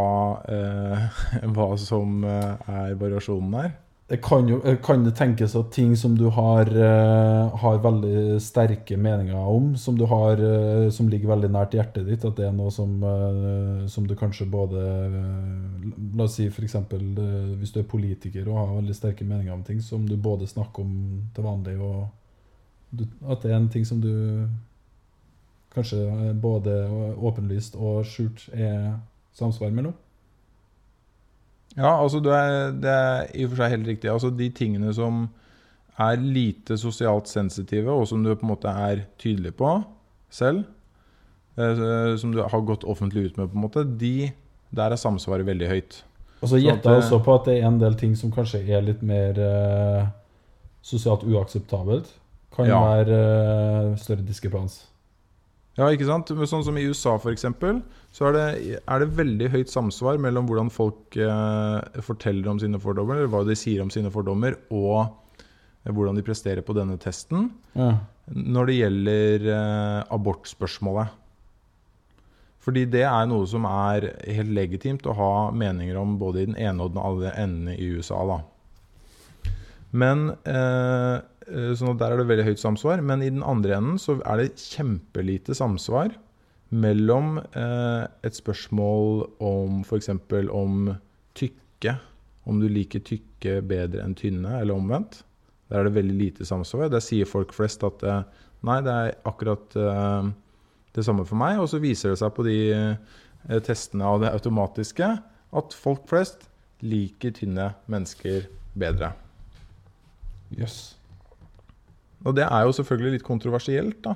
hva 1.56 1.72
som 1.80 2.22
er 2.26 2.94
variasjonen 3.00 3.58
her? 3.58 3.74
Det 4.06 4.20
kan, 4.22 4.46
jo, 4.46 4.60
kan 4.86 5.02
det 5.02 5.16
tenkes 5.18 5.56
at 5.58 5.72
ting 5.74 5.96
som 5.98 6.12
du 6.14 6.28
har, 6.30 6.68
har 7.58 7.80
veldig 7.82 8.36
sterke 8.38 8.94
meninger 8.94 9.34
om, 9.34 9.72
som, 9.82 9.98
har, 10.12 10.38
som 10.94 11.08
ligger 11.10 11.32
veldig 11.32 11.50
nært 11.50 11.74
hjertet 11.74 12.06
ditt, 12.06 12.22
at 12.22 12.36
det 12.38 12.46
er 12.46 12.52
noe 12.54 12.70
som, 12.70 12.92
som 13.90 14.06
du 14.06 14.14
kanskje 14.14 14.46
både 14.46 14.84
La 16.14 16.28
oss 16.28 16.36
si 16.38 16.46
f.eks. 16.46 16.78
hvis 16.86 17.74
du 17.74 17.80
er 17.82 17.90
politiker 17.90 18.46
og 18.46 18.60
har 18.60 18.70
veldig 18.76 18.94
sterke 18.94 19.26
meninger 19.26 19.56
om 19.56 19.66
ting, 19.66 19.82
som 19.82 20.06
du 20.06 20.14
både 20.14 20.46
snakker 20.46 20.86
om 20.86 20.94
til 21.34 21.48
vanlig, 21.48 21.74
og 21.82 22.06
du, 22.90 23.06
at 23.28 23.42
det 23.42 23.52
er 23.52 23.58
en 23.58 23.68
ting 23.72 23.86
som 23.86 24.00
du 24.00 24.46
kanskje 25.74 26.02
eh, 26.06 26.32
både 26.32 26.76
åpenlyst 27.16 27.76
og 27.76 28.04
skjult 28.08 28.48
er 28.52 28.96
samsvar 29.36 29.72
mellom? 29.74 29.94
Ja, 31.76 31.98
altså 32.00 32.22
er, 32.32 32.72
det 32.72 32.92
er 32.92 33.26
i 33.36 33.44
og 33.44 33.52
for 33.52 33.60
seg 33.60 33.74
helt 33.74 33.90
riktig. 33.90 34.10
Altså 34.10 34.30
De 34.32 34.48
tingene 34.54 34.94
som 34.96 35.26
er 36.00 36.20
lite 36.20 36.76
sosialt 36.80 37.28
sensitive, 37.28 37.92
og 37.92 38.08
som 38.08 38.24
du 38.24 38.32
på 38.34 38.46
en 38.46 38.52
måte 38.52 38.72
er 38.72 39.04
tydelig 39.20 39.54
på 39.56 39.70
selv, 40.32 40.64
eh, 41.56 42.16
som 42.20 42.32
du 42.32 42.42
har 42.42 42.68
gått 42.68 42.84
offentlig 42.84 43.30
ut 43.30 43.40
med, 43.40 43.50
på 43.52 43.58
en 43.58 43.64
måte, 43.64 43.84
de, 44.00 44.30
der 44.76 44.92
er 44.92 45.00
samsvaret 45.00 45.46
veldig 45.46 45.68
høyt. 45.68 46.02
Og 46.42 46.48
så 46.48 46.56
Så 46.56 46.60
gjetter 46.60 46.92
jeg 46.92 47.02
også 47.02 47.18
på 47.24 47.34
at 47.34 47.46
det 47.48 47.56
er 47.58 47.66
en 47.66 47.80
del 47.80 47.94
ting 47.96 48.16
som 48.16 48.32
kanskje 48.32 48.60
er 48.68 48.84
litt 48.84 49.02
mer 49.02 49.38
eh, 49.40 50.08
sosialt 50.84 51.24
uakseptabelt. 51.24 52.12
Kan 52.54 52.66
Ja. 52.68 52.78
være 52.80 53.16
eh, 53.92 53.96
større 53.96 54.24
diskrepans. 54.24 54.84
Ja, 55.76 55.90
ikke 55.92 56.06
sant? 56.08 56.30
Men 56.32 56.46
Sånn 56.48 56.64
som 56.64 56.76
i 56.78 56.86
USA 56.88 57.16
f.eks., 57.18 57.42
så 58.16 58.28
er 58.30 58.32
det, 58.32 58.80
er 58.88 58.98
det 59.02 59.10
veldig 59.18 59.50
høyt 59.52 59.68
samsvar 59.68 60.16
mellom 60.18 60.46
hvordan 60.48 60.70
folk 60.72 61.16
eh, 61.20 62.00
forteller 62.00 62.48
om 62.48 62.58
sine 62.62 62.78
fordommer, 62.80 63.16
eller 63.20 63.28
hva 63.28 63.42
de 63.44 63.54
sier 63.54 63.82
om 63.82 63.90
sine 63.92 64.08
fordommer, 64.10 64.56
og 64.72 65.12
eh, 65.84 65.92
hvordan 65.92 66.16
de 66.16 66.22
presterer 66.24 66.62
på 66.64 66.72
denne 66.78 66.96
testen 66.98 67.50
Ja. 67.76 67.98
når 68.32 68.66
det 68.66 68.78
gjelder 68.80 69.46
eh, 69.52 70.02
abortspørsmålet. 70.16 71.12
Fordi 72.64 72.82
det 72.90 73.04
er 73.06 73.26
noe 73.30 73.44
som 73.46 73.62
er 73.68 74.08
helt 74.26 74.50
legitimt 74.56 75.04
å 75.06 75.12
ha 75.14 75.50
meninger 75.54 75.94
om 76.00 76.16
både 76.18 76.40
i 76.42 76.46
den 76.48 76.56
ene 76.58 76.82
og 76.82 76.94
den 76.96 77.02
andre 77.04 77.30
enden 77.38 77.68
i 77.76 77.92
USA. 77.94 78.24
da. 78.26 78.40
Men 79.96 80.30
eh, 80.44 81.16
eh, 81.48 81.72
at 81.72 81.98
Der 82.00 82.12
er 82.12 82.20
det 82.20 82.28
veldig 82.28 82.46
høyt 82.50 82.62
samsvar. 82.62 83.02
Men 83.02 83.22
i 83.24 83.32
den 83.32 83.44
andre 83.46 83.78
enden 83.78 84.00
så 84.02 84.18
er 84.24 84.42
det 84.42 84.60
kjempelite 84.60 85.56
samsvar 85.56 86.14
mellom 86.74 87.38
eh, 87.38 88.06
et 88.26 88.36
spørsmål 88.36 89.22
om 89.38 89.82
f.eks. 89.86 90.10
om 90.50 90.90
tykke. 91.38 91.96
Om 92.46 92.60
du 92.62 92.68
liker 92.70 93.02
tykke 93.06 93.60
bedre 93.66 94.02
enn 94.04 94.16
tynne, 94.18 94.60
eller 94.60 94.76
omvendt. 94.76 95.22
Der 95.70 95.80
er 95.80 95.88
det 95.88 95.96
veldig 95.96 96.16
lite 96.18 96.46
samsvar. 96.46 96.90
Der 96.90 97.02
sier 97.02 97.26
folk 97.26 97.54
flest 97.54 97.84
at 97.86 98.02
eh, 98.06 98.26
nei, 98.66 98.80
det 98.86 98.92
er 98.94 99.14
akkurat 99.26 99.78
eh, 99.78 100.32
det 100.96 101.06
samme 101.06 101.26
for 101.26 101.38
meg. 101.40 101.60
Og 101.62 101.70
så 101.72 101.82
viser 101.82 102.12
det 102.12 102.20
seg 102.22 102.34
på 102.36 102.46
de 102.46 102.58
eh, 102.74 103.60
testene 103.66 104.06
av 104.06 104.22
det 104.22 104.34
automatiske 104.34 105.12
at 105.56 105.78
folk 105.78 106.06
flest 106.10 106.48
liker 106.84 107.32
tynne 107.34 107.70
mennesker 107.90 108.50
bedre. 108.76 109.14
Jøss. 110.54 110.96
Og 112.26 112.34
det 112.36 112.46
er 112.46 112.66
jo 112.66 112.74
selvfølgelig 112.74 113.18
litt 113.18 113.26
kontroversielt, 113.26 113.98
da. 114.04 114.14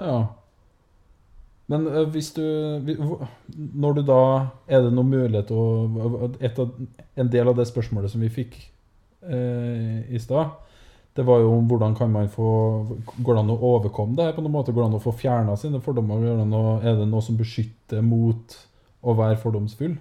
Ja. 0.00 0.18
Men 1.70 1.86
eh, 1.86 2.08
hvis 2.10 2.32
du 2.34 2.42
Når 3.52 3.92
du 3.98 4.02
da 4.06 4.22
Er 4.66 4.84
det 4.86 4.92
noen 4.94 5.10
mulighet 5.12 5.50
å 5.52 5.64
av, 5.86 6.72
En 7.20 7.30
del 7.30 7.50
av 7.50 7.58
det 7.58 7.68
spørsmålet 7.68 8.12
som 8.12 8.24
vi 8.24 8.30
fikk 8.32 8.56
eh, 9.20 10.00
i 10.08 10.18
stad, 10.22 10.54
det 11.18 11.26
var 11.28 11.42
jo 11.42 11.52
om 11.58 11.66
hvordan 11.68 11.94
kan 11.98 12.10
man 12.10 12.30
få 12.32 12.48
Går 13.18 13.34
det 13.34 13.42
an 13.42 13.52
å 13.52 13.60
overkomme 13.74 14.16
det 14.16 14.30
her 14.30 14.36
på 14.36 14.44
noen 14.44 14.56
måte? 14.56 14.72
Går 14.72 14.86
det 14.86 14.88
an 14.88 14.98
å 15.00 15.04
få 15.04 15.12
fjerna 15.12 15.56
sine 15.60 15.82
fordommer? 15.84 16.24
Er 16.24 17.02
det 17.02 17.08
noe 17.10 17.24
som 17.24 17.36
beskytter 17.38 18.00
mot 18.06 18.56
å 19.02 19.16
være 19.18 19.38
fordomsfull? 19.42 19.98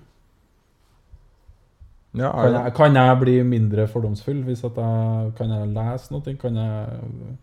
Ja, 2.19 2.31
Kan 2.35 2.57
jeg, 2.57 2.73
kan 2.77 2.99
jeg 2.99 3.19
bli 3.21 3.35
mindre 3.47 3.87
fordomsfull 3.89 4.41
hvis 4.47 4.65
at 4.67 4.77
jeg 4.79 5.31
kan 5.37 5.53
jeg 5.55 5.71
lese 5.75 6.13
noe? 6.13 6.35
Kan 6.41 6.59
jeg, 6.59 7.37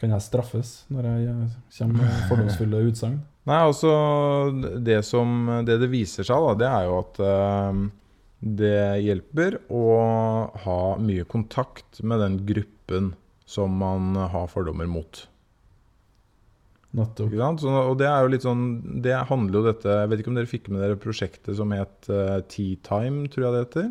kan 0.00 0.14
jeg 0.16 0.26
straffes 0.26 0.72
når 0.92 1.08
jeg 1.08 1.48
kommer 1.78 2.02
med 2.02 2.22
fordomsfulle 2.30 2.84
utsagn? 2.90 3.20
Nei, 3.48 3.58
altså 3.58 3.90
det 4.84 5.00
som 5.08 5.48
det, 5.66 5.80
det 5.82 5.90
viser 5.90 6.26
seg, 6.26 6.44
da, 6.44 6.54
det 6.60 6.68
er 6.68 6.86
jo 6.86 6.98
at 7.00 7.18
uh, 7.26 7.80
det 8.42 8.78
hjelper 9.02 9.58
å 9.70 9.82
ha 10.62 10.78
mye 11.02 11.26
kontakt 11.30 12.02
med 12.06 12.22
den 12.22 12.38
gruppen 12.46 13.12
som 13.46 13.74
man 13.82 14.14
har 14.16 14.46
fordommer 14.50 14.86
mot. 14.90 15.24
Nettopp. 16.92 17.34
Så, 17.62 17.72
og 17.72 17.94
det 18.02 18.04
er 18.04 18.20
jo 18.20 18.30
litt 18.34 18.44
sånn 18.44 18.64
Det 19.00 19.14
handler 19.30 19.54
jo 19.56 19.60
dette 19.64 19.94
Jeg 19.96 20.08
vet 20.10 20.20
ikke 20.20 20.28
om 20.28 20.34
dere 20.36 20.50
fikk 20.50 20.66
med 20.68 20.82
dere 20.84 20.98
prosjektet 21.00 21.56
som 21.56 21.70
het 21.72 22.10
uh, 22.12 22.42
Tea 22.52 22.76
Time, 22.84 23.30
tror 23.32 23.46
jeg 23.46 23.54
det 23.54 23.62
heter. 23.62 23.86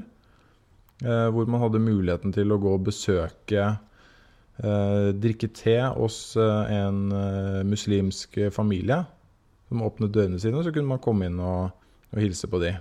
Eh, 1.01 1.27
hvor 1.34 1.48
man 1.50 1.63
hadde 1.63 1.81
muligheten 1.81 2.34
til 2.36 2.53
å 2.53 2.60
gå 2.62 2.75
og 2.77 2.84
besøke 2.86 3.63
eh, 4.62 5.08
Drikke 5.17 5.48
te 5.58 5.79
hos 5.96 6.36
eh, 6.38 6.74
en 6.77 7.08
muslimsk 7.65 8.38
familie 8.53 9.00
som 9.72 9.81
åpnet 9.88 10.13
dørene 10.13 10.38
sine. 10.41 10.62
Så 10.62 10.74
kunne 10.75 10.91
man 10.91 11.01
komme 11.01 11.31
inn 11.31 11.39
og, 11.41 11.72
og 12.12 12.22
hilse 12.22 12.50
på 12.51 12.62
de. 12.62 12.75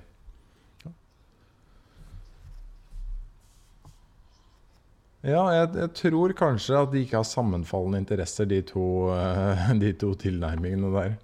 Ja, 5.21 5.41
jeg, 5.53 5.73
jeg 5.77 5.91
tror 5.97 6.33
kanskje 6.37 6.77
at 6.81 6.93
de 6.93 7.05
ikke 7.05 7.21
har 7.21 7.29
sammenfallende 7.29 8.01
interesser, 8.01 8.49
de 8.49 8.61
to, 8.69 8.85
de 9.83 9.97
to 10.01 10.13
tilnærmingene 10.21 10.93
der. 10.97 11.17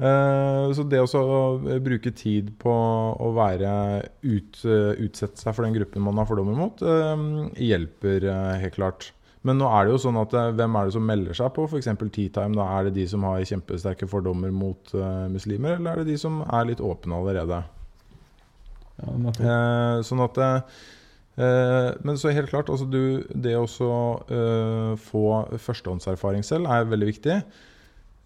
Eh, 0.00 0.66
så 0.72 0.84
det 0.88 1.02
å 1.04 1.78
bruke 1.84 2.12
tid 2.16 2.54
på 2.60 2.72
å 2.72 3.30
være 3.36 3.72
ut, 4.24 4.60
eh, 4.64 4.92
utsette 5.04 5.36
seg 5.36 5.52
for 5.54 5.66
den 5.66 5.76
gruppen 5.76 6.04
man 6.06 6.16
har 6.16 6.28
fordommer 6.28 6.56
mot, 6.56 6.80
eh, 6.80 7.24
hjelper 7.60 8.24
eh, 8.24 8.60
helt 8.62 8.78
klart. 8.78 9.10
Men 9.42 9.56
nå 9.60 9.68
er 9.72 9.86
det 9.86 9.94
jo 9.94 10.00
sånn 10.02 10.20
at 10.20 10.34
eh, 10.36 10.52
hvem 10.56 10.76
er 10.76 10.88
det 10.88 10.94
som 10.96 11.04
melder 11.08 11.36
seg 11.36 11.52
på 11.56 11.66
f.eks. 11.68 11.90
T-time, 12.16 12.56
Da 12.56 12.66
er 12.78 12.88
det 12.88 12.96
de 12.96 13.06
som 13.08 13.24
har 13.28 13.44
kjempesterke 13.44 14.08
fordommer 14.08 14.52
mot 14.52 14.94
eh, 14.96 15.26
muslimer, 15.32 15.76
eller 15.78 15.92
er 15.92 16.02
det 16.02 16.14
de 16.14 16.18
som 16.20 16.42
er 16.44 16.68
litt 16.72 16.80
åpne 16.84 17.20
allerede? 17.20 17.62
Ja. 19.00 19.14
Eh, 19.32 20.02
sånn 20.04 20.20
at 20.20 20.36
eh, 20.44 20.82
eh, 21.40 21.88
Men 22.04 22.20
så 22.20 22.32
helt 22.36 22.52
klart, 22.52 22.68
altså 22.72 22.84
du, 22.88 23.24
det 23.32 23.56
å 23.56 23.64
eh, 23.64 24.92
få 25.00 25.26
førstehåndserfaring 25.56 26.44
selv 26.44 26.68
er 26.72 26.88
veldig 26.88 27.12
viktig. 27.14 27.42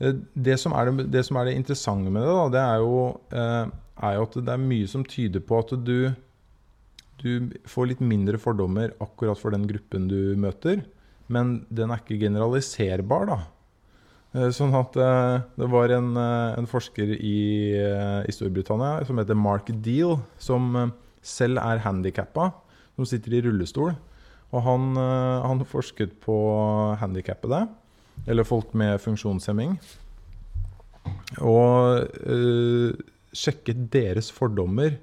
Eh, 0.02 0.14
det, 0.34 0.58
som 0.60 0.74
er 0.74 0.90
det, 0.90 1.08
det 1.14 1.24
som 1.26 1.38
er 1.38 1.48
det 1.48 1.56
interessante 1.58 2.10
med 2.10 2.24
det, 2.24 2.34
da, 2.34 2.44
det 2.54 2.62
er 2.64 2.82
jo, 2.82 3.00
eh, 3.30 3.72
er 4.08 4.16
jo 4.18 4.26
at 4.26 4.38
det 4.40 4.54
er 4.54 4.68
mye 4.68 4.90
som 4.90 5.06
tyder 5.06 5.44
på 5.44 5.60
at 5.62 5.74
du, 5.86 5.98
du 7.22 7.30
får 7.70 7.92
litt 7.92 8.04
mindre 8.04 8.40
fordommer 8.42 8.94
akkurat 9.04 9.38
for 9.40 9.54
den 9.54 9.68
gruppen 9.70 10.08
du 10.10 10.34
møter. 10.40 10.84
Men 11.32 11.62
den 11.72 11.92
er 11.92 12.02
ikke 12.02 12.20
generaliserbar, 12.20 13.28
da. 13.30 13.38
Eh, 14.34 14.50
Sånn 14.54 14.74
at 14.76 14.98
Det 14.98 15.70
var 15.70 15.94
en, 15.94 16.16
en 16.18 16.68
forsker 16.68 17.14
i, 17.14 17.38
i 18.26 18.34
Storbritannia 18.34 19.06
som 19.06 19.20
heter 19.22 19.38
Mark 19.38 19.70
Deal, 19.84 20.18
som 20.42 20.90
selv 21.24 21.62
er 21.62 21.80
handikappa, 21.86 22.50
som 22.98 23.06
sitter 23.08 23.38
i 23.38 23.44
rullestol. 23.46 23.94
Og 24.54 24.60
han, 24.62 24.92
han 24.94 25.62
forsket 25.66 26.12
på 26.22 26.34
handikappede, 27.00 27.64
eller 28.26 28.46
folk 28.48 28.72
med 28.76 29.00
funksjonshemming. 29.02 29.76
Og 31.44 32.06
eh, 32.24 32.94
sjekket 33.34 33.86
deres 33.92 34.30
fordommer 34.32 34.96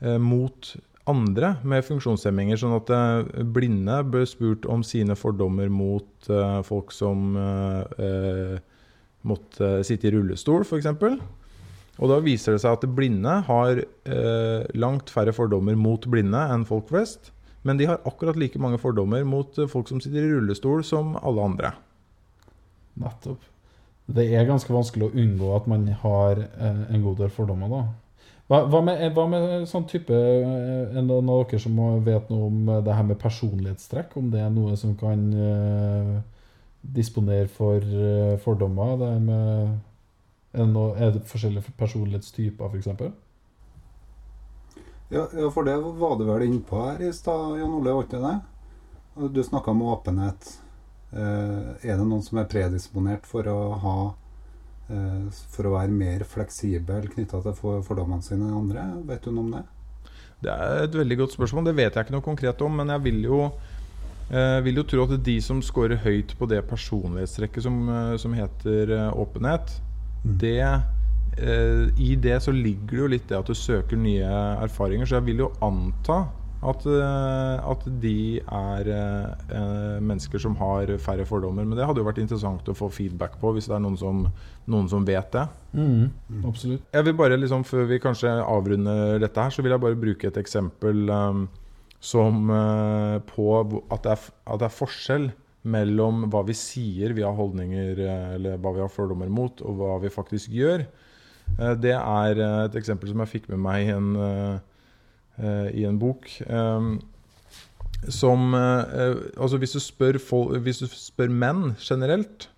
eh, 0.00 0.18
mot 0.18 0.72
andre 1.08 1.54
med 1.68 1.84
funksjonshemminger. 1.86 2.60
Sånn 2.60 2.76
at 2.76 2.92
eh, 2.92 3.44
blinde 3.56 4.00
ble 4.10 4.24
spurt 4.28 4.68
om 4.68 4.84
sine 4.86 5.16
fordommer 5.18 5.70
mot 5.72 6.30
eh, 6.32 6.60
folk 6.66 6.94
som 6.94 7.34
måtte 9.28 9.72
sitte 9.84 10.08
i 10.08 10.14
rullestol, 10.14 10.62
f.eks. 10.64 10.88
Og 11.98 12.12
da 12.12 12.20
viser 12.22 12.54
det 12.54 12.62
seg 12.62 12.76
at 12.76 12.86
blinde 12.94 13.32
har 13.48 13.80
langt 14.78 15.10
færre 15.10 15.34
fordommer 15.34 15.74
mot 15.74 16.06
blinde 16.06 16.38
enn 16.54 16.62
folk 16.68 16.86
flest. 16.92 17.32
Men 17.66 17.80
de 17.80 17.88
har 17.90 17.98
akkurat 18.06 18.38
like 18.38 18.60
mange 18.62 18.78
fordommer 18.78 19.26
mot 19.26 19.58
folk 19.68 19.90
som 19.90 19.98
sitter 20.00 20.22
i 20.22 20.30
rullestol, 20.30 20.84
som 20.86 21.16
alle 21.18 21.48
andre. 21.50 21.72
Nettopp. 22.98 23.46
Det 24.08 24.24
er 24.32 24.46
ganske 24.48 24.72
vanskelig 24.72 25.08
å 25.08 25.14
unngå 25.20 25.50
at 25.56 25.66
man 25.68 25.84
har 26.02 26.38
eh, 26.40 26.84
en 26.94 27.02
god 27.04 27.18
del 27.20 27.32
fordommer, 27.32 27.68
da. 27.72 27.82
Hva, 28.48 28.62
hva, 28.64 28.80
med, 28.80 29.02
hva 29.12 29.26
med 29.28 29.66
sånn 29.68 29.84
type 29.90 30.16
eh, 30.16 30.94
noen 31.04 31.28
av 31.28 31.42
dere 31.50 31.60
som 31.60 31.76
vet 32.04 32.30
noe 32.32 32.46
om 32.46 32.70
eh, 32.72 32.80
det 32.86 32.94
her 32.96 33.04
med 33.04 33.20
personlighetstrekk? 33.20 34.16
Om 34.16 34.30
det 34.32 34.40
er 34.40 34.54
noe 34.54 34.76
som 34.80 34.94
kan 34.96 35.26
eh, 35.36 36.14
disponere 36.80 37.50
for 37.52 37.84
eh, 37.84 38.38
fordommer? 38.40 38.94
Det 39.02 39.10
er, 39.10 39.18
med, 39.26 39.74
er, 40.54 40.62
det 40.62 40.68
noe, 40.72 40.94
er 40.96 41.12
det 41.18 41.26
forskjellige 41.28 41.74
personlighetstyper, 41.76 42.72
f.eks.? 42.72 42.88
Ja, 45.12 45.26
ja, 45.26 45.50
for 45.52 45.68
det 45.68 45.76
var 46.00 46.16
du 46.16 46.24
vel 46.28 46.46
innpå 46.48 46.80
her 46.86 47.04
i 47.04 47.12
stad, 47.16 47.58
Jan 47.60 47.76
Ole? 47.76 47.92
Du 49.28 49.42
snakka 49.44 49.76
om 49.76 49.84
åpenhet. 49.92 50.54
Eh, 51.12 51.88
er 51.88 51.96
det 51.96 52.04
noen 52.04 52.24
som 52.24 52.40
er 52.40 52.48
predisponert 52.50 53.24
for 53.24 53.48
å 53.48 53.58
ha 53.80 53.94
eh, 54.92 55.38
For 55.54 55.64
å 55.64 55.72
være 55.72 55.94
mer 55.94 56.24
fleksibel 56.28 57.08
knytta 57.14 57.40
til 57.46 57.56
fordommene 57.56 58.24
sine 58.24 58.44
enn 58.44 58.58
andre? 58.60 58.84
Vet 59.08 59.24
du 59.24 59.32
noe 59.32 59.46
om 59.46 59.54
det? 59.56 59.64
Det 60.44 60.52
er 60.52 60.84
et 60.84 60.94
veldig 60.94 61.18
godt 61.24 61.34
spørsmål. 61.34 61.66
Det 61.66 61.76
vet 61.78 61.96
jeg 61.96 62.06
ikke 62.06 62.14
noe 62.14 62.26
konkret 62.26 62.62
om. 62.62 62.76
Men 62.78 62.92
jeg 62.94 63.04
vil 63.08 63.24
jo, 63.26 63.40
eh, 64.30 64.60
vil 64.64 64.82
jo 64.82 64.86
tro 64.86 65.08
at 65.08 65.16
de 65.24 65.40
som 65.42 65.62
scorer 65.64 65.98
høyt 66.04 66.36
på 66.38 66.46
det 66.50 66.62
personlighetstrekket 66.68 67.66
som, 67.66 67.88
eh, 67.88 68.16
som 68.16 68.36
heter 68.36 68.94
åpenhet, 69.10 69.18
åpenhet, 69.18 69.80
det 70.24 70.60
eh, 71.38 71.88
I 71.98 72.14
det 72.16 72.42
så 72.42 72.52
ligger 72.52 72.90
det 72.90 72.98
jo 72.98 73.06
litt 73.06 73.28
det 73.28 73.38
at 73.38 73.46
du 73.46 73.54
søker 73.54 73.96
nye 73.96 74.28
erfaringer. 74.62 75.06
Så 75.06 75.18
jeg 75.18 75.26
vil 75.26 75.44
jo 75.46 75.52
anta 75.62 76.26
at, 76.58 76.86
eh, 76.90 77.70
at 77.72 77.86
de 78.02 78.40
er 78.40 78.90
eh, 78.90 79.98
mennesker 80.02 80.42
som 80.42 80.56
har 80.58 80.90
færre 81.02 81.26
fordommer. 81.28 81.66
Men 81.66 81.78
det 81.78 81.86
hadde 81.86 82.02
jo 82.02 82.08
vært 82.08 82.20
interessant 82.22 82.68
å 82.68 82.76
få 82.76 82.90
feedback 82.92 83.38
på, 83.40 83.52
hvis 83.54 83.70
det 83.70 83.76
er 83.78 83.84
noen 83.84 83.98
som, 84.00 84.24
noen 84.66 84.90
som 84.90 85.06
vet 85.06 85.30
det. 85.36 85.46
Absolutt. 86.48 86.86
Jeg 86.94 87.06
vil 87.06 87.18
bare 87.18 87.38
liksom, 87.38 87.66
Før 87.68 87.88
vi 87.90 88.00
kanskje 88.02 88.32
avrunder 88.42 89.18
dette 89.22 89.42
her, 89.44 89.54
så 89.54 89.62
vil 89.62 89.74
jeg 89.74 89.84
bare 89.84 90.00
bruke 90.00 90.30
et 90.30 90.40
eksempel 90.40 91.10
um, 91.10 91.44
som 92.00 92.48
uh, 92.50 93.18
på 93.26 93.50
at 93.58 94.06
det, 94.06 94.14
er, 94.14 94.32
at 94.46 94.62
det 94.62 94.68
er 94.68 94.74
forskjell 94.78 95.30
mellom 95.66 96.26
hva 96.30 96.44
vi 96.46 96.56
sier 96.56 97.14
vi 97.16 97.24
har 97.26 97.36
holdninger 97.36 98.00
eh, 98.04 98.32
eller 98.36 98.58
hva 98.62 98.74
vi 98.76 98.82
har 98.84 98.92
fordommer 98.92 99.30
mot, 99.32 99.62
og 99.64 99.80
hva 99.80 99.98
vi 100.02 100.12
faktisk 100.12 100.52
gjør. 100.54 100.84
Eh, 101.58 101.74
det 101.80 101.94
er 101.96 102.42
et 102.44 102.78
eksempel 102.78 103.10
som 103.10 103.24
jeg 103.24 103.32
fikk 103.34 103.48
med 103.52 103.62
meg 103.64 103.86
i 103.86 103.94
en, 103.94 104.10
eh, 104.22 104.77
i 105.40 105.84
en 105.86 105.98
bok. 106.00 106.26
Um, 106.48 106.98
som 108.08 108.52
eh, 108.54 109.16
Altså 109.42 109.58
hvis 109.58 109.72
du 109.74 109.80
spør, 109.82 110.18
folk, 110.22 110.58
hvis 110.62 110.78
du 110.84 110.86
spør 110.90 111.32
menn 111.34 111.72
generelt 111.82 112.48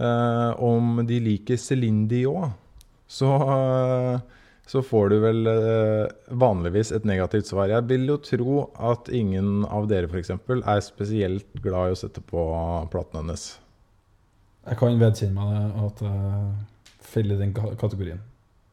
eh, 0.00 0.52
om 0.62 1.02
de 1.06 1.18
liker 1.20 1.58
Céline 1.60 2.06
Dion, 2.08 2.54
så, 3.08 3.28
eh, 3.56 4.16
så 4.66 4.82
får 4.82 5.12
du 5.12 5.18
vel 5.22 5.50
eh, 5.52 6.06
vanligvis 6.32 6.94
et 6.96 7.04
negativt 7.08 7.46
svar. 7.50 7.68
Jeg 7.70 7.84
vil 7.90 8.08
jo 8.08 8.16
tro 8.24 8.56
at 8.88 9.10
ingen 9.12 9.66
av 9.68 9.84
dere 9.92 10.08
f.eks. 10.08 10.32
er 10.32 10.80
spesielt 10.84 11.60
glad 11.62 11.92
i 11.92 11.94
å 11.98 12.00
sette 12.06 12.24
på 12.24 12.46
platen 12.92 13.20
hennes. 13.20 13.46
Jeg 14.66 14.80
kan 14.80 14.96
vedkjenne 14.98 15.36
meg 15.44 15.76
at 15.86 16.00
jeg 16.02 17.04
faller 17.06 17.36
i 17.36 17.44
den 17.44 17.52
kategorien. 17.54 18.24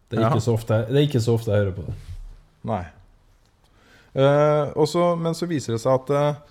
Det 0.10 0.18
er, 0.18 0.24
Ja. 0.24 0.32
ikke 0.32 0.46
så 0.46 0.56
ofte, 0.56 0.86
det 0.90 0.98
er 0.98 1.06
ikke 1.08 1.22
så 1.22 1.36
ofte 1.36 1.52
jeg 1.52 1.66
hører 1.66 1.76
på 1.78 1.86
det. 1.90 1.94
Nei. 2.64 2.84
Eh, 4.14 4.66
og 4.78 5.18
men 5.20 5.34
så 5.38 5.50
viser 5.50 5.76
det 5.76 5.82
seg 5.84 5.98
at 6.02 6.44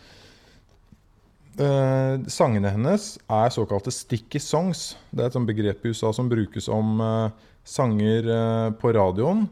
Uh, 1.53 2.17
sangene 2.33 2.71
hennes 2.73 3.19
er 3.29 3.51
såkalte 3.53 3.93
sticky 3.93 4.41
songs. 4.41 4.95
Det 5.13 5.21
er 5.21 5.29
et 5.29 5.35
sånt 5.37 5.51
begrep 5.51 5.83
i 5.85 5.91
USA 5.93 6.09
som 6.17 6.31
brukes 6.31 6.65
om 6.73 7.03
uh, 7.05 7.29
sanger 7.69 8.29
uh, 8.29 8.69
på 8.73 8.95
radioen 8.97 9.49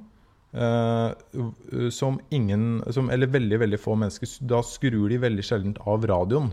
som 1.94 2.16
ingen 2.34 2.80
som, 2.90 3.06
Eller 3.14 3.30
veldig 3.30 3.60
veldig 3.62 3.78
få 3.78 3.92
mennesker 3.94 4.26
Da 4.50 4.58
skrur 4.66 5.04
de 5.06 5.20
veldig 5.22 5.44
sjelden 5.46 5.76
av 5.86 6.02
radioen. 6.10 6.48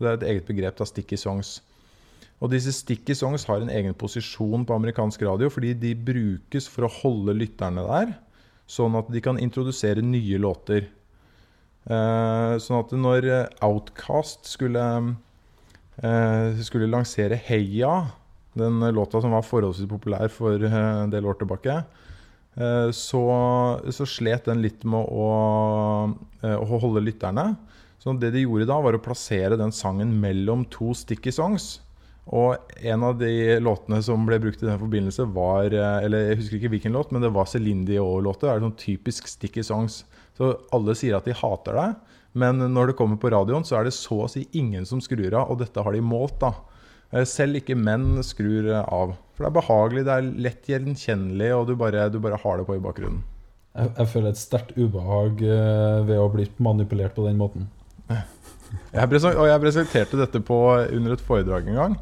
Det 0.00 0.08
er 0.08 0.14
et 0.16 0.24
eget 0.30 0.46
begrep, 0.48 0.78
da, 0.78 0.86
sticky 0.88 1.18
songs. 1.20 1.50
Og 2.40 2.48
disse 2.54 2.72
sticky 2.72 3.12
songs 3.12 3.44
har 3.44 3.60
en 3.60 3.68
egen 3.68 3.92
posisjon 3.92 4.64
på 4.64 4.72
amerikansk 4.72 5.20
radio 5.28 5.52
fordi 5.52 5.74
de 5.76 5.92
brukes 5.92 6.70
for 6.72 6.88
å 6.88 6.94
holde 7.02 7.36
lytterne 7.36 7.84
der 7.90 8.16
sånn 8.70 8.96
at 8.98 9.10
de 9.10 9.22
kan 9.24 9.40
introdusere 9.42 10.02
nye 10.04 10.38
låter. 10.40 10.86
Eh, 11.90 12.54
sånn 12.62 12.78
at 12.78 12.92
når 12.94 13.26
eh, 13.26 13.64
Outcast 13.66 14.46
skulle, 14.50 14.84
eh, 16.02 16.60
skulle 16.66 16.90
lansere 16.90 17.38
Heia, 17.48 17.94
den 18.58 18.82
låta 18.94 19.22
som 19.22 19.34
var 19.34 19.46
forholdsvis 19.46 19.90
populær 19.90 20.30
for 20.32 20.60
eh, 20.66 20.78
en 21.06 21.10
del 21.12 21.26
år 21.26 21.40
tilbake, 21.40 21.80
eh, 22.60 22.88
så, 22.94 23.24
så 23.90 24.06
slet 24.06 24.46
den 24.50 24.62
litt 24.62 24.86
med 24.86 25.02
å, 25.02 25.28
å 26.50 26.80
holde 26.84 27.04
lytterne. 27.08 27.52
Så 28.00 28.14
det 28.16 28.32
de 28.32 28.46
gjorde 28.46 28.70
da, 28.70 28.78
var 28.80 28.96
å 28.96 29.02
plassere 29.02 29.58
den 29.60 29.74
sangen 29.76 30.14
mellom 30.22 30.64
to 30.72 30.94
sticky 30.96 31.32
songs. 31.36 31.80
Og 32.30 32.74
en 32.86 33.02
av 33.02 33.16
de 33.18 33.58
låtene 33.58 33.98
som 34.06 34.22
ble 34.26 34.38
brukt 34.42 34.60
i 34.62 34.68
den 34.68 34.78
forbindelse, 34.78 35.26
var 35.34 35.74
eh, 35.74 36.04
Eller 36.06 36.28
jeg 36.28 36.40
husker 36.42 36.60
ikke 36.60 36.72
hvilken 36.76 36.94
låt, 36.94 37.10
men 37.10 37.24
det 37.24 37.32
var 37.34 37.48
Céline 37.50 37.82
Dior-låter. 37.88 38.46
Det 38.46 38.54
er 38.54 38.66
sånn 38.68 38.78
typisk 38.78 39.30
sticky 39.30 39.64
songs. 39.66 40.04
Så 40.38 40.54
alle 40.74 40.94
sier 40.96 41.18
at 41.18 41.26
de 41.26 41.34
hater 41.36 41.76
deg, 41.76 41.96
men 42.38 42.62
når 42.72 42.92
det 42.92 42.98
kommer 43.00 43.18
på 43.20 43.32
radioen, 43.34 43.66
så 43.66 43.80
er 43.80 43.88
det 43.88 43.96
så 43.96 44.22
å 44.24 44.30
si 44.30 44.44
ingen 44.56 44.86
som 44.86 45.02
skrur 45.02 45.34
av, 45.34 45.50
og 45.50 45.58
dette 45.60 45.82
har 45.82 45.96
de 45.96 46.02
målt, 46.04 46.38
da. 46.40 46.54
Eh, 47.10 47.26
Selv 47.28 47.58
ikke 47.58 47.76
menn 47.78 48.22
skrur 48.26 48.70
eh, 48.70 48.86
av. 48.86 49.16
For 49.34 49.44
det 49.44 49.50
er 49.50 49.58
behagelig, 49.58 50.06
det 50.06 50.16
er 50.16 50.30
lett 50.46 50.70
gjenkjennelig, 50.70 51.50
og 51.56 51.66
du 51.68 51.74
bare, 51.80 52.06
du 52.12 52.20
bare 52.22 52.38
har 52.40 52.60
det 52.60 52.68
på 52.68 52.78
i 52.78 52.82
bakgrunnen. 52.84 53.24
Jeg, 53.74 53.92
jeg 53.98 54.10
føler 54.14 54.32
et 54.32 54.40
sterkt 54.40 54.72
ubehag 54.78 55.42
eh, 55.46 55.98
ved 56.06 56.18
å 56.18 56.30
bli 56.30 56.46
manipulert 56.62 57.18
på 57.18 57.26
den 57.26 57.40
måten. 57.40 57.68
Jeg 58.94 59.06
og 59.18 59.46
jeg 59.48 59.60
presenterte 59.62 60.18
dette 60.18 60.38
på, 60.46 60.56
under 60.94 61.16
et 61.16 61.22
foredrag 61.26 61.66
en 61.66 61.78
gang. 61.78 61.94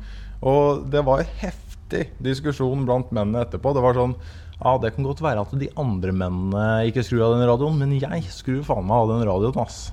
Og 0.46 0.87
det 0.92 1.03
var 1.07 1.27
heftig 1.40 2.09
diskusjon 2.22 2.85
blant 2.87 3.11
mennene 3.14 3.42
etterpå. 3.46 3.74
Det 3.74 3.85
var 3.85 3.98
sånn 3.98 4.16
Ja, 4.59 4.74
det 4.83 4.94
kan 4.96 5.07
godt 5.07 5.22
være 5.22 5.44
at 5.44 5.55
de 5.55 5.70
andre 5.79 6.12
mennene 6.12 6.88
ikke 6.90 7.05
skrur 7.07 7.29
av 7.29 7.37
den 7.37 7.46
radioen, 7.46 7.79
men 7.79 7.94
jeg 7.94 8.27
skrur 8.35 8.64
faen 8.66 8.88
meg 8.88 9.05
av 9.05 9.12
den 9.12 9.29
radioen, 9.29 9.61
ass. 9.62 9.88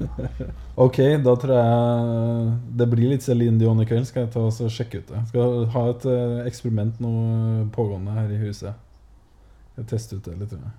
Ok, 0.80 0.96
da 1.20 1.34
tror 1.36 1.56
jeg 1.58 2.52
det 2.80 2.86
blir 2.88 3.10
litt 3.12 3.24
Celine 3.24 3.60
Dion 3.60 3.82
i 3.82 3.86
kveld. 3.88 4.06
Skal 4.08 4.24
jeg 4.24 4.32
ta 4.32 4.46
og 4.48 4.70
sjekke 4.72 5.02
ut 5.02 5.10
det. 5.12 5.24
Skal 5.28 5.66
ha 5.74 5.82
et 5.90 6.06
eh, 6.08 6.38
eksperiment 6.48 7.02
nå 7.04 7.10
eh, 7.10 7.66
pågående 7.74 8.14
her 8.16 8.30
i 8.32 8.38
huset. 8.40 8.78
Jeg 9.76 9.90
tester 9.90 10.20
ut 10.20 10.30
det 10.30 10.38
litt. 10.38 10.54
tror 10.54 10.62
jeg. 10.64 10.72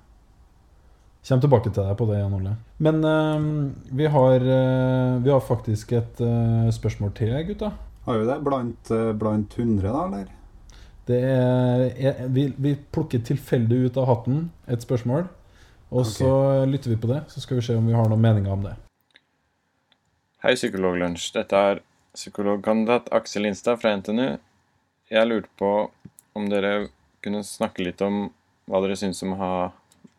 Kjem 1.27 1.43
tilbake 1.43 1.69
til 1.69 1.85
deg 1.85 1.93
på 1.99 2.07
det, 2.09 2.17
Jan 2.17 2.33
Ole. 2.33 2.55
Men 2.81 3.05
eh, 3.05 3.45
vi, 3.99 4.09
har, 4.09 4.41
uh, 4.41 5.21
vi 5.21 5.29
har 5.29 5.45
faktisk 5.45 5.93
et 5.99 6.23
uh, 6.25 6.71
spørsmål 6.73 7.13
til, 7.19 7.35
gutta. 7.51 7.75
Har 8.05 8.17
vi 8.17 8.25
det? 8.25 8.39
Blant, 8.41 8.91
eh, 8.91 9.13
blant 9.13 9.57
100, 9.57 9.91
da, 9.91 10.05
eller? 10.05 10.29
Det 11.05 11.19
er, 11.21 12.27
vi, 12.27 12.47
vi 12.57 12.75
plukker 12.93 13.21
tilfeldig 13.25 13.77
ut 13.85 13.97
av 13.97 14.07
hatten 14.09 14.47
et 14.69 14.81
spørsmål, 14.81 15.27
og 15.91 16.01
okay. 16.01 16.13
så 16.15 16.31
lytter 16.69 16.93
vi 16.93 16.97
på 17.01 17.11
det. 17.11 17.21
Så 17.29 17.43
skal 17.43 17.59
vi 17.59 17.65
se 17.67 17.75
om 17.77 17.85
vi 17.85 17.97
har 17.97 18.09
noen 18.09 18.23
meninger 18.23 18.53
om 18.53 18.65
det. 18.65 18.73
Hei, 20.41 20.55
Psykologlunsj. 20.57 21.29
Dette 21.35 21.57
er 21.71 21.81
psykologkandidat 22.17 23.11
Aksel 23.13 23.45
Instad 23.49 23.81
fra 23.81 23.93
NTNU. 23.99 24.39
Jeg 25.11 25.27
lurte 25.27 25.51
på 25.59 25.71
om 26.33 26.47
dere 26.49 26.87
kunne 27.21 27.43
snakke 27.45 27.85
litt 27.85 28.01
om 28.01 28.23
hva 28.71 28.81
dere 28.81 28.97
syns 28.97 29.21
om 29.25 29.35
å 29.35 29.41
ha 29.41 29.55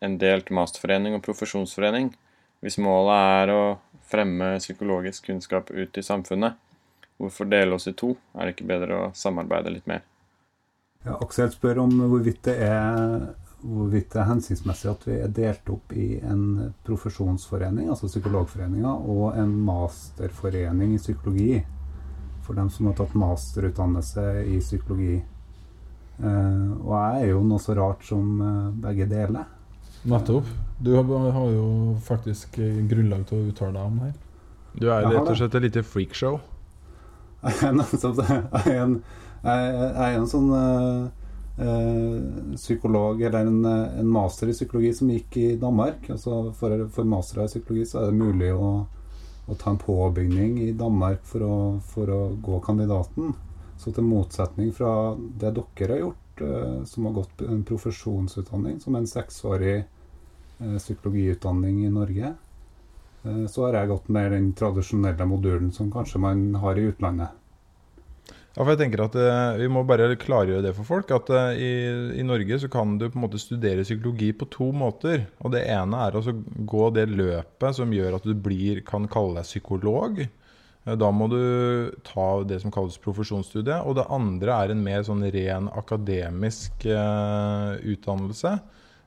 en 0.03 0.15
delt 0.21 0.51
masterforening 0.53 1.17
og 1.17 1.23
profesjonsforening, 1.25 2.13
hvis 2.63 2.79
målet 2.79 3.31
er 3.41 3.51
å 3.51 3.63
fremme 4.07 4.53
psykologisk 4.61 5.27
kunnskap 5.27 5.71
ut 5.73 5.99
i 5.99 6.05
samfunnet. 6.05 6.55
Hvorfor 7.23 7.47
dele 7.47 7.77
oss 7.77 7.87
i 7.87 7.95
to? 7.95 8.11
Er 8.35 8.49
det 8.49 8.57
ikke 8.57 8.67
bedre 8.73 8.99
å 8.99 9.11
samarbeide 9.15 9.71
litt 9.71 9.87
mer? 9.87 10.03
Ja, 11.03 11.17
Aksel 11.19 11.51
spør 11.51 11.83
om 11.83 11.93
hvorvidt 12.11 12.45
det, 12.47 12.55
er, 12.63 13.25
hvorvidt 13.63 14.13
det 14.13 14.21
er 14.21 14.29
hensiktsmessig 14.29 14.89
at 14.91 15.05
vi 15.07 15.17
er 15.19 15.31
delt 15.35 15.71
opp 15.71 15.91
i 15.95 16.07
en 16.23 16.73
profesjonsforening, 16.87 17.89
altså 17.91 18.07
Psykologforeninga, 18.11 18.91
og 18.91 19.39
en 19.39 19.51
masterforening 19.67 20.95
i 20.95 21.01
psykologi. 21.01 21.61
For 22.43 22.59
dem 22.59 22.71
som 22.71 22.89
har 22.89 22.95
tatt 22.99 23.15
masterutdannelse 23.15 24.25
i 24.51 24.59
psykologi. 24.59 25.17
Eh, 26.19 26.71
og 26.83 26.91
jeg 26.91 27.21
er 27.21 27.29
jo 27.31 27.43
noe 27.47 27.63
så 27.63 27.75
rart 27.79 28.03
som 28.07 28.33
eh, 28.43 28.73
begge 28.83 29.07
deler. 29.11 29.47
Nettopp. 30.11 30.47
Du 30.83 30.91
har, 30.97 31.07
har 31.07 31.51
jo 31.55 31.67
faktisk 32.03 32.59
eh, 32.59 32.81
grunnlag 32.91 33.23
til 33.29 33.39
å 33.39 33.51
uttale 33.51 33.77
deg 33.77 33.87
om 33.87 33.99
det 34.01 34.09
her. 34.09 34.17
Du 34.73 34.89
er 34.89 35.07
rett 35.07 35.29
og 35.29 35.37
slett 35.37 35.55
et 35.55 35.67
lite 35.67 35.83
freakshow. 35.85 36.39
En, 38.73 38.95
er 39.43 40.13
en 40.15 40.27
sånn 40.31 40.51
eh, 40.55 41.07
eh, 41.59 42.53
psykolog, 42.55 43.21
eller 43.21 43.49
en, 43.49 43.65
en 43.67 44.07
master 44.07 44.47
i 44.47 44.55
psykologi 44.55 44.93
som 44.95 45.09
gikk 45.11 45.37
i 45.41 45.47
Danmark. 45.59 46.07
Altså 46.13 46.53
for, 46.55 46.85
for 46.95 47.09
master 47.09 47.43
i 47.43 47.49
psykologi 47.51 47.89
så 47.89 47.99
er 47.99 48.11
det 48.11 48.21
mulig 48.21 48.53
å, 48.55 48.69
å 49.45 49.57
ta 49.59 49.73
en 49.73 49.81
påbygning 49.81 50.61
i 50.63 50.71
Danmark 50.79 51.25
for 51.27 51.43
å, 51.43 51.57
for 51.93 52.13
å 52.13 52.21
gå 52.39 52.61
kandidaten. 52.63 53.33
Så 53.77 53.91
til 53.91 54.07
motsetning 54.07 54.71
fra 54.75 55.13
det 55.17 55.51
dere 55.57 55.91
har 55.91 56.03
gjort, 56.05 56.45
eh, 56.47 56.79
som 56.87 57.09
har 57.09 57.17
gått 57.19 57.43
en 57.43 57.65
profesjonsutdanning, 57.67 58.79
som 58.79 58.95
en 58.95 59.09
seksårig 59.09 59.77
eh, 59.83 60.77
psykologiutdanning 60.77 61.83
i 61.83 61.91
Norge, 61.91 62.35
så 63.23 63.67
har 63.67 63.77
jeg 63.77 63.91
gått 63.93 64.09
mer 64.11 64.33
den 64.33 64.51
tradisjonelle 64.57 65.25
modulen 65.29 65.71
som 65.71 65.91
kanskje 65.93 66.19
man 66.19 66.49
har 66.59 66.79
i 66.79 66.89
utlandet. 66.91 67.39
Ja, 68.53 68.61
for 68.61 68.69
jeg 68.75 68.83
tenker 68.83 69.01
at 69.07 69.15
eh, 69.17 69.59
Vi 69.63 69.67
må 69.71 69.81
bare 69.87 70.13
klargjøre 70.19 70.61
det 70.67 70.75
for 70.77 70.85
folk. 70.85 71.09
At 71.15 71.31
eh, 71.33 71.57
i, 71.57 71.71
i 72.21 72.25
Norge 72.25 72.59
så 72.61 72.69
kan 72.71 72.99
du 72.99 73.07
på 73.07 73.17
en 73.17 73.25
måte 73.25 73.41
studere 73.41 73.85
psykologi 73.85 74.29
på 74.37 74.47
to 74.53 74.69
måter. 74.75 75.25
Og 75.41 75.55
Det 75.55 75.63
ene 75.73 76.03
er 76.05 76.13
å 76.13 76.21
altså 76.21 76.35
gå 76.69 76.91
det 76.93 77.07
løpet 77.09 77.79
som 77.79 77.93
gjør 77.95 78.19
at 78.19 78.29
du 78.29 78.35
blir, 78.37 78.83
kan 78.85 79.09
kalle 79.09 79.39
deg 79.39 79.49
psykolog. 79.49 80.21
Eh, 80.21 80.93
Da 81.01 81.09
må 81.09 81.31
du 81.33 81.41
ta 82.05 82.27
det 82.45 82.61
som 82.61 82.73
kalles 82.75 83.01
profesjonsstudie. 83.01 83.79
Og 83.81 83.97
det 83.97 84.05
andre 84.13 84.59
er 84.59 84.75
en 84.75 84.85
mer 84.85 85.01
sånn 85.07 85.25
ren 85.33 85.71
akademisk 85.73 86.85
eh, 86.85 87.73
utdannelse. 87.95 88.59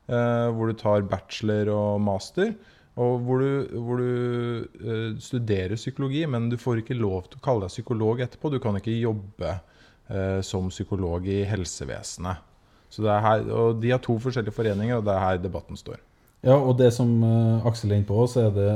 Eh, 0.07 0.47
hvor 0.55 0.67
du 0.67 0.75
tar 0.75 1.07
bachelor 1.07 1.71
og 1.71 2.03
master. 2.03 2.51
Og 2.97 3.21
hvor 3.21 3.43
du, 3.43 3.77
hvor 3.77 4.01
du 4.01 4.65
uh, 4.81 5.17
studerer 5.21 5.77
psykologi, 5.77 6.23
men 6.25 6.49
du 6.49 6.57
får 6.57 6.81
ikke 6.81 6.97
lov 6.97 7.29
til 7.29 7.37
å 7.39 7.45
kalle 7.45 7.67
deg 7.67 7.75
psykolog 7.75 8.23
etterpå. 8.25 8.49
Du 8.49 8.59
kan 8.63 8.77
ikke 8.79 8.95
jobbe 8.95 9.53
uh, 9.53 10.41
som 10.45 10.71
psykolog 10.73 11.27
i 11.29 11.43
helsevesenet. 11.45 12.43
Så 12.89 13.03
det 13.03 13.11
er 13.13 13.21
her, 13.21 13.47
og 13.51 13.81
De 13.83 13.91
har 13.91 14.01
to 14.01 14.15
forskjellige 14.23 14.55
foreninger, 14.55 14.97
og 14.97 15.05
det 15.05 15.13
er 15.13 15.25
her 15.25 15.41
debatten 15.43 15.77
står. 15.77 15.99
Ja, 16.45 16.55
og 16.55 16.77
det 16.79 16.89
som 16.95 17.11
uh, 17.21 17.65
Aksel 17.69 17.91
er 17.91 17.99
inne 17.99 18.09
på, 18.09 18.21
så 18.29 18.47
er 18.47 18.55
det 18.55 18.71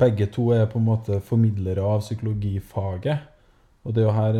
Begge 0.00 0.28
to 0.34 0.50
er 0.56 0.68
på 0.68 0.80
en 0.80 0.90
måte 0.90 1.22
formidlere 1.24 1.84
av 1.84 2.04
psykologifaget. 2.04 3.30
Og 3.84 3.92
det 3.92 4.00
er 4.00 4.06
jo 4.08 4.16
her 4.16 4.36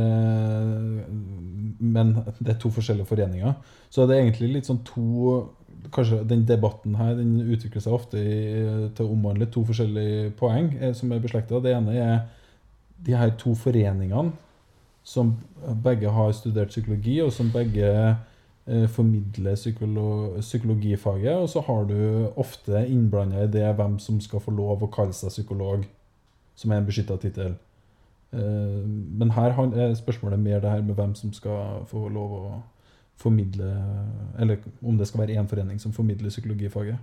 Men 1.84 2.14
det 2.40 2.54
er 2.54 2.60
to 2.60 2.70
forskjellige 2.72 3.08
foreninger. 3.08 3.52
Så 3.92 4.04
det 4.08 4.16
er 4.16 4.24
egentlig 4.24 4.54
litt 4.54 4.68
sånn 4.68 4.80
to 4.88 5.42
Kanskje 5.92 6.22
den 6.28 6.46
debatten 6.48 6.94
her 6.96 7.14
den 7.18 7.40
utvikler 7.40 7.82
seg 7.82 7.96
ofte 7.96 8.20
i, 8.20 8.36
til 8.96 9.04
å 9.04 9.12
omhandle 9.12 9.48
to 9.52 9.64
forskjellige 9.68 10.30
poeng 10.38 10.72
eh, 10.80 10.94
som 10.96 11.12
er 11.12 11.22
beslekta. 11.22 11.60
Det 11.60 11.74
ene 11.76 11.96
er 11.98 12.16
de 13.04 13.16
her 13.18 13.34
to 13.40 13.54
foreningene 13.58 14.32
som 15.04 15.34
begge 15.84 16.08
har 16.10 16.32
studert 16.32 16.72
psykologi, 16.72 17.18
og 17.20 17.32
som 17.32 17.50
begge 17.52 17.90
eh, 17.90 18.86
formidler 18.88 19.54
psykolo 19.54 20.40
psykologifaget. 20.40 21.36
Og 21.36 21.48
så 21.52 21.60
har 21.66 21.84
du 21.84 22.30
ofte 22.40 22.86
innblanda 22.88 23.44
i 23.44 23.52
det 23.52 23.66
hvem 23.76 23.98
som 24.00 24.20
skal 24.24 24.40
få 24.40 24.54
lov 24.56 24.82
å 24.82 24.92
kalle 24.94 25.12
seg 25.12 25.34
psykolog, 25.34 25.84
som 26.56 26.72
er 26.72 26.80
en 26.80 26.88
beskytta 26.88 27.18
tittel. 27.20 27.58
Eh, 28.32 28.84
men 29.20 29.34
her 29.36 29.52
er 29.52 29.98
spørsmålet 29.98 30.40
mer 30.40 30.64
det 30.64 30.70
her 30.70 30.82
med 30.82 30.94
hvem 30.94 31.14
som 31.14 31.32
skal 31.32 31.84
få 31.90 32.08
lov 32.08 32.38
å 32.38 32.62
formidle 33.16 33.70
Eller 34.38 34.58
om 34.82 34.98
det 34.98 35.06
skal 35.08 35.20
være 35.24 35.36
én 35.40 35.48
forening 35.48 35.80
som 35.80 35.92
formidler 35.92 36.30
psykologifaget. 36.32 36.98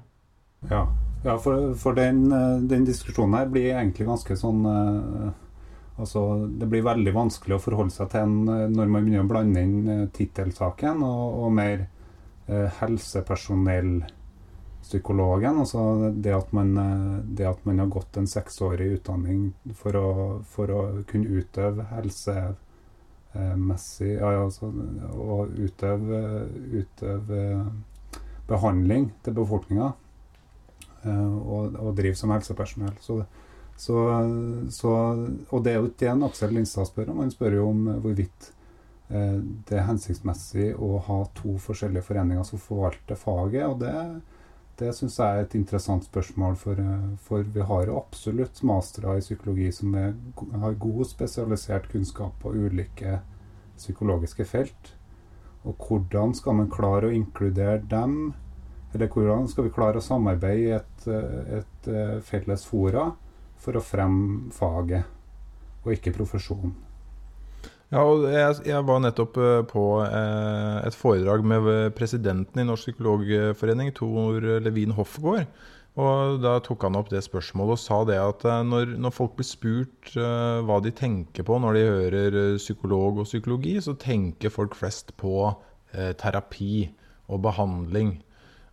Ja, 0.69 0.88
ja 1.24 1.38
for, 1.38 1.76
for 1.76 1.93
den, 1.97 2.32
eh, 2.32 2.62
den 2.69 2.86
diskusjonen 2.86 3.34
her 3.39 3.45
blir 3.50 3.74
egentlig 3.74 4.08
ganske 4.10 4.36
sånn 4.38 4.65
eh, 4.65 5.32
Altså, 6.02 6.47
det 6.58 6.65
blir 6.71 6.82
veldig 6.82 7.13
vanskelig 7.13 7.56
å 7.58 7.62
forholde 7.62 7.93
seg 7.93 8.10
til 8.10 8.19
en 8.26 8.50
eh, 8.50 8.69
når 8.71 8.88
man 8.88 9.04
begynner 9.06 9.26
å 9.26 9.30
blande 9.30 9.62
inn 9.62 10.10
tittelsaken 10.15 11.04
og, 11.06 11.43
og 11.45 11.52
mer 11.54 11.80
eh, 12.47 12.69
helsepersonellpsykologen. 12.80 15.58
Altså 15.62 16.12
det 16.15 16.34
at, 16.34 16.54
man, 16.58 16.69
det 17.28 17.45
at 17.50 17.65
man 17.69 17.80
har 17.84 17.89
gått 17.93 18.17
en 18.17 18.28
seksårig 18.30 18.88
utdanning 18.97 19.54
for 19.78 19.95
å, 20.00 20.41
for 20.47 20.71
å 20.74 21.04
kunne 21.10 21.30
utøve 21.41 21.84
helsemessig 23.34 24.13
ja, 24.17 24.32
altså, 24.44 24.72
Og 25.15 25.54
utøve, 25.56 26.48
utøve 26.82 27.44
behandling 28.48 29.12
til 29.24 29.34
befolkninga. 29.34 29.91
eh, 31.06 31.38
og, 31.38 31.76
og 31.80 31.96
drive 31.98 32.15
som 32.15 32.34
helsepersonell. 32.34 32.98
Så, 33.02 33.22
så, 33.78 33.98
så, 34.70 34.96
og 35.50 35.63
det 35.63 35.74
er 35.74 35.80
jo 35.80 35.89
ikke 35.89 36.04
det 36.04 36.26
Aksel 36.28 36.54
Lindstad 36.54 36.89
spør 36.89 37.13
om. 37.13 37.24
Han 37.24 37.32
spør 37.34 37.58
jo 37.58 37.70
om 37.70 37.88
hvorvidt 38.04 38.52
eh, 39.10 39.39
det 39.39 39.80
er 39.80 39.88
hensiktsmessig 39.88 40.74
å 40.76 41.00
ha 41.08 41.24
to 41.38 41.56
forskjellige 41.63 42.06
foreninger 42.06 42.46
som 42.48 42.62
forvalter 42.62 43.20
faget. 43.20 43.65
og 43.65 43.80
det 43.82 43.96
det 44.80 44.94
syns 44.98 45.18
jeg 45.20 45.38
er 45.38 45.46
et 45.46 45.56
interessant 45.58 46.06
spørsmål, 46.08 46.56
for, 46.56 46.80
eh, 46.80 47.10
for 47.26 47.44
vi 47.44 47.66
har 47.72 47.92
absolutt 47.96 48.64
mastere 48.64 49.18
i 49.18 49.26
psykologi 49.26 49.72
som 49.72 49.96
er, 49.96 50.14
har 50.62 50.80
god 50.80 51.06
spesialisert 51.06 51.90
kunnskap 51.92 52.38
på 52.42 52.54
ulike 52.54 53.20
psykologiske 53.78 54.46
felt. 54.46 54.94
Og 55.64 55.76
hvordan 55.78 56.34
skal 56.34 56.58
man 56.58 56.72
klare 56.72 57.10
å 57.10 57.14
inkludere 57.16 57.82
dem 57.90 58.34
eller 58.94 59.08
hvordan 59.08 59.48
skal 59.48 59.68
vi 59.68 59.74
klare 59.74 60.02
å 60.02 60.04
samarbeide 60.04 60.62
i 60.66 60.72
et, 60.76 61.08
eh, 61.08 61.60
et 61.62 61.88
eh, 61.88 62.18
felles 62.28 62.66
fora 62.68 63.12
for 63.62 63.78
å 63.78 63.84
fremme 63.84 64.52
faget, 64.52 65.06
og 65.86 65.94
ikke 65.96 66.16
profesjonen? 66.18 66.91
Ja, 67.92 68.06
og 68.08 68.24
jeg, 68.32 68.62
jeg 68.70 68.86
var 68.88 69.02
nettopp 69.04 69.36
eh, 69.42 69.58
på 69.68 69.84
eh, 70.06 70.78
et 70.88 70.96
foredrag 70.96 71.44
med 71.44 71.68
presidenten 71.98 72.62
i 72.62 72.66
Norsk 72.68 72.88
psykologforening, 72.88 73.92
Tor 73.98 74.40
Levin 74.64 74.96
Hoffgård. 74.96 75.50
Og 76.00 76.38
da 76.40 76.54
tok 76.64 76.86
han 76.88 76.96
opp 76.96 77.10
det 77.12 77.20
spørsmålet 77.26 77.76
og 77.76 77.82
sa 77.82 77.98
det 78.08 78.16
at 78.22 78.46
eh, 78.48 78.62
når, 78.64 78.94
når 78.96 79.12
folk 79.16 79.36
blir 79.36 79.48
spurt 79.50 80.14
eh, 80.16 80.62
hva 80.64 80.80
de 80.84 80.94
tenker 80.96 81.44
på 81.48 81.58
når 81.60 81.76
de 81.76 81.84
hører 81.90 82.38
eh, 82.46 82.60
psykolog 82.62 83.20
og 83.20 83.28
psykologi, 83.28 83.76
så 83.84 83.98
tenker 84.00 84.54
folk 84.54 84.78
flest 84.80 85.12
på 85.20 85.50
eh, 85.92 86.14
terapi 86.16 86.88
og 87.28 87.44
behandling. 87.44 88.22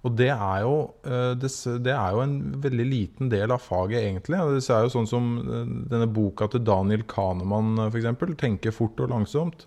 Og 0.06 0.14
det 0.14 0.28
er, 0.30 0.60
jo, 0.62 0.74
eh, 1.10 1.32
det, 1.34 1.90
er 1.90 2.14
jo 2.14 2.22
en 2.22 2.36
veldig 2.62 2.86
liten 2.86 3.30
del 3.32 3.50
av 3.50 3.64
faget, 3.64 3.98
egentlig. 3.98 4.38
Det 4.38 4.70
er 4.70 4.86
jo 4.86 4.92
sånn 4.94 5.08
som 5.10 5.30
eh, 5.42 5.72
denne 5.90 6.06
boka 6.06 6.46
til 6.52 6.62
Daniel 6.62 7.02
Kahneman, 7.10 7.74
f.eks. 7.88 8.06
'Tenke 8.38 8.74
fort 8.74 9.00
og 9.02 9.10
langsomt'. 9.10 9.66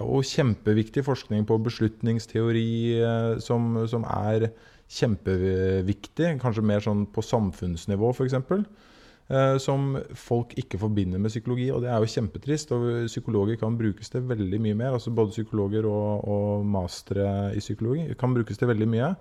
Jo 0.00 0.20
kjempeviktig 0.24 1.04
forskning 1.06 1.46
på 1.48 1.56
beslutningsteori 1.64 2.70
eh, 3.00 3.36
som, 3.40 3.76
som 3.88 4.04
er 4.08 4.50
kjempeviktig. 4.92 6.36
Kanskje 6.42 6.64
mer 6.64 6.84
sånn 6.84 7.06
på 7.12 7.24
samfunnsnivå, 7.24 8.12
f.eks. 8.12 8.36
eh, 8.36 9.56
som 9.62 9.96
folk 10.16 10.52
ikke 10.60 10.80
forbinder 10.80 11.20
med 11.20 11.32
psykologi. 11.32 11.70
Og 11.72 11.84
det 11.84 11.90
er 11.92 12.00
jo 12.00 12.12
kjempetrist. 12.16 12.72
og 12.76 13.08
Psykologer 13.10 13.60
kan 13.60 13.76
brukes 13.76 14.12
til 14.12 14.24
veldig 14.28 14.60
mye 14.68 14.78
mer. 14.78 14.96
altså 14.96 15.12
Både 15.12 15.36
psykologer 15.36 15.88
og, 15.88 16.24
og 16.28 16.64
mastere 16.64 17.52
i 17.56 17.60
psykologi 17.64 18.08
kan 18.20 18.36
brukes 18.36 18.60
til 18.60 18.72
veldig 18.72 18.88
mye. 18.92 19.12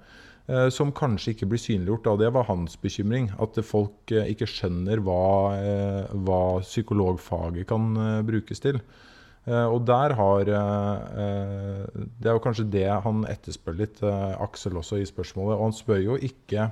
Eh, 0.45 0.67
som 0.69 0.91
kanskje 0.93 1.33
ikke 1.33 1.47
blir 1.49 1.61
synliggjort. 1.61 2.11
Og 2.11 2.21
det 2.21 2.29
var 2.35 2.47
hans 2.49 2.77
bekymring. 2.81 3.31
At 3.41 3.57
folk 3.65 4.13
eh, 4.13 4.29
ikke 4.33 4.49
skjønner 4.49 5.01
hva, 5.05 5.25
eh, 5.57 6.15
hva 6.25 6.43
psykologfaget 6.61 7.67
kan 7.69 7.93
brukes 8.27 8.63
til. 8.63 8.81
Og 9.45 9.83
der 9.85 10.09
har 10.17 10.45
Det 10.45 12.25
er 12.25 12.31
jo 12.33 12.41
kanskje 12.41 12.63
det 12.65 12.87
han 12.89 13.27
etterspør 13.29 13.75
litt, 13.77 14.01
Aksel 14.01 14.73
også, 14.73 14.97
i 14.97 15.05
spørsmålet. 15.05 15.59
Og 15.59 15.63
han 15.67 15.75
spør 15.77 16.01
jo 16.01 16.15
ikke 16.17 16.71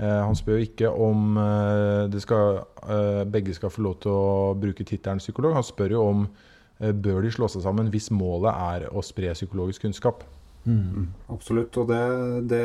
han 0.00 0.34
spør 0.34 0.56
jo 0.56 0.64
ikke 0.64 0.88
om 0.88 1.36
skal, 2.16 2.64
begge 3.28 3.52
skal 3.52 3.68
få 3.68 3.82
lov 3.82 4.00
til 4.00 4.16
å 4.16 4.56
bruke 4.56 4.80
tittelen 4.80 5.20
psykolog. 5.20 5.52
Han 5.52 5.62
spør 5.62 5.92
jo 5.92 6.06
om 6.08 6.26
bør 6.80 7.20
de 7.20 7.36
slå 7.36 7.52
seg 7.52 7.68
sammen 7.68 7.92
hvis 7.92 8.08
målet 8.10 8.54
er 8.56 8.88
å 8.88 9.04
spre 9.04 9.36
psykologisk 9.36 9.84
kunnskap. 9.84 10.24
Mm. 10.64 11.08
Absolutt. 11.26 11.76
Og 11.76 11.88
det, 11.88 12.02
det, 12.50 12.64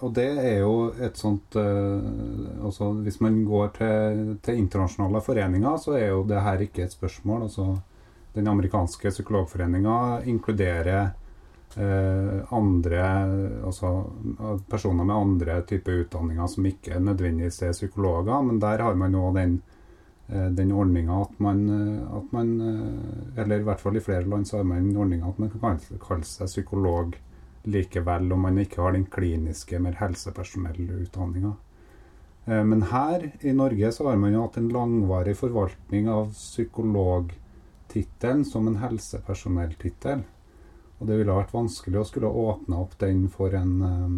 og 0.00 0.14
det, 0.14 0.28
er 0.38 0.60
jo 0.62 0.74
et 1.02 1.18
sånt 1.18 1.56
eh, 1.58 2.06
altså 2.64 2.92
Hvis 3.02 3.18
man 3.24 3.40
går 3.48 3.74
til, 3.76 4.24
til, 4.42 4.62
internasjonale 4.62 5.22
foreninger, 5.24 5.76
så 5.82 5.96
er 5.98 6.08
jo 6.12 6.24
det 6.28 6.42
her 6.46 6.64
ikke 6.66 6.86
et 6.86 6.94
spørsmål. 6.94 7.46
Altså, 7.48 7.68
den 8.36 8.48
amerikanske 8.52 9.10
psykologforeninga 9.10 10.22
inkluderer 10.28 11.10
eh, 11.76 12.52
andre 12.54 13.06
Altså 13.64 13.92
personer 14.70 15.04
med 15.04 15.16
andre 15.16 15.62
typer 15.66 16.04
utdanninger 16.04 16.52
som 16.52 16.68
ikke 16.68 17.00
nødvendigvis 17.00 17.62
er 17.62 17.72
psykologer, 17.72 18.42
men 18.42 18.60
der 18.60 18.84
har 18.84 18.94
man 18.94 19.16
nå 19.16 19.32
den 19.34 19.62
den 20.26 20.72
ordninga 20.74 21.20
at 21.22 21.36
man, 21.38 21.60
at 22.18 22.32
man 22.34 22.48
Eller 23.38 23.60
i 23.60 23.62
hvert 23.62 23.78
fall 23.78 23.96
i 23.96 24.00
flere 24.02 24.26
land 24.26 24.48
så 24.48 24.56
har 24.56 24.64
man 24.66 24.88
den 24.88 24.96
ordninga 24.98 25.28
at 25.28 25.38
man 25.38 25.52
kan 25.52 25.78
kalle 26.02 26.26
seg 26.26 26.50
psykolog 26.50 27.14
likevel 27.66 28.32
om 28.32 28.40
man 28.46 28.58
ikke 28.62 28.78
har 28.82 28.92
den 28.94 29.06
kliniske, 29.10 29.78
mer 29.82 29.96
helsepersonellutdanninga. 30.00 31.52
Eh, 32.46 32.64
men 32.64 32.82
her 32.92 33.30
i 33.40 33.52
Norge 33.52 33.92
så 33.92 34.08
har 34.08 34.16
man 34.16 34.32
jo 34.34 34.42
hatt 34.44 34.56
en 34.60 34.72
langvarig 34.72 35.36
forvaltning 35.38 36.08
av 36.10 36.32
psykologtittelen 36.32 38.44
som 38.46 38.68
en 38.70 38.76
helsepersonelltittel. 38.82 40.20
Og 40.98 41.06
det 41.08 41.16
ville 41.18 41.36
vært 41.36 41.54
vanskelig 41.54 41.98
å 42.00 42.08
skulle 42.08 42.30
åpne 42.30 42.76
opp 42.80 42.98
den 43.02 43.28
for 43.28 43.54
en, 43.54 43.82
eh, 43.82 44.08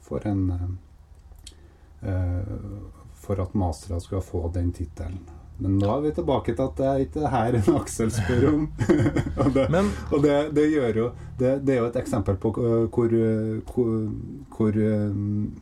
for 0.00 0.28
en 0.28 0.78
For 3.24 3.40
at 3.40 3.54
mastere 3.54 4.00
skulle 4.00 4.20
få 4.20 4.48
den 4.52 4.72
tittelen. 4.72 5.43
Men 5.56 5.76
nå 5.78 5.90
er 5.94 6.00
vi 6.02 6.14
tilbake 6.16 6.54
til 6.54 6.64
at 6.64 6.80
det 6.80 6.86
er 6.90 7.02
ikke 7.04 7.30
her 7.30 7.58
en 7.58 7.76
Aksel 7.78 8.10
spør 8.14 8.48
om. 8.50 8.64
og, 9.44 9.52
det, 9.54 9.68
Men, 9.70 9.92
og 10.10 10.24
det, 10.24 10.38
det, 10.56 10.64
gjør 10.72 10.98
jo 10.98 11.06
det, 11.38 11.52
det, 11.62 11.76
er 11.76 11.78
jo 11.82 11.90
et 11.92 12.00
eksempel 12.00 12.40
på 12.42 12.50
hvor, 12.56 13.14
hvor, 13.70 13.92
hvor 14.56 14.80
um, 14.82 15.52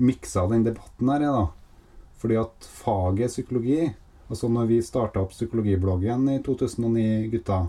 miksa 0.00 0.44
den 0.50 0.66
debatten 0.68 1.12
her 1.12 1.24
er, 1.24 1.38
da. 1.38 1.88
Fordi 2.20 2.36
at 2.36 2.68
faget 2.82 3.32
psykologi 3.32 3.88
Altså 4.30 4.46
når 4.46 4.68
vi 4.70 4.76
starta 4.86 5.24
opp 5.24 5.32
psykologibloggen 5.34 6.28
i 6.30 6.36
2009, 6.46 7.30
gutta, 7.32 7.64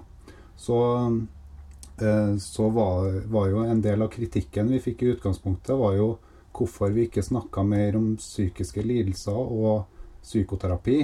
så, 0.53 0.75
uh, 1.10 2.36
så 2.38 2.67
var, 2.69 3.07
var, 3.34 3.47
jo 3.49 3.63
en 3.65 3.81
del 3.81 4.05
av 4.05 4.12
kritikken 4.13 4.69
vi 4.69 4.81
fikk 4.84 5.01
i 5.01 5.10
utgangspunktet, 5.15 5.73
var 5.79 5.95
jo 5.97 6.12
hvorfor 6.53 6.93
vi 6.93 7.07
ikke 7.07 7.23
snakka 7.25 7.63
mer 7.65 7.97
om 7.97 8.12
psykiske 8.19 8.84
lidelser 8.86 9.34
og 9.34 9.88
psykoterapi. 10.21 10.99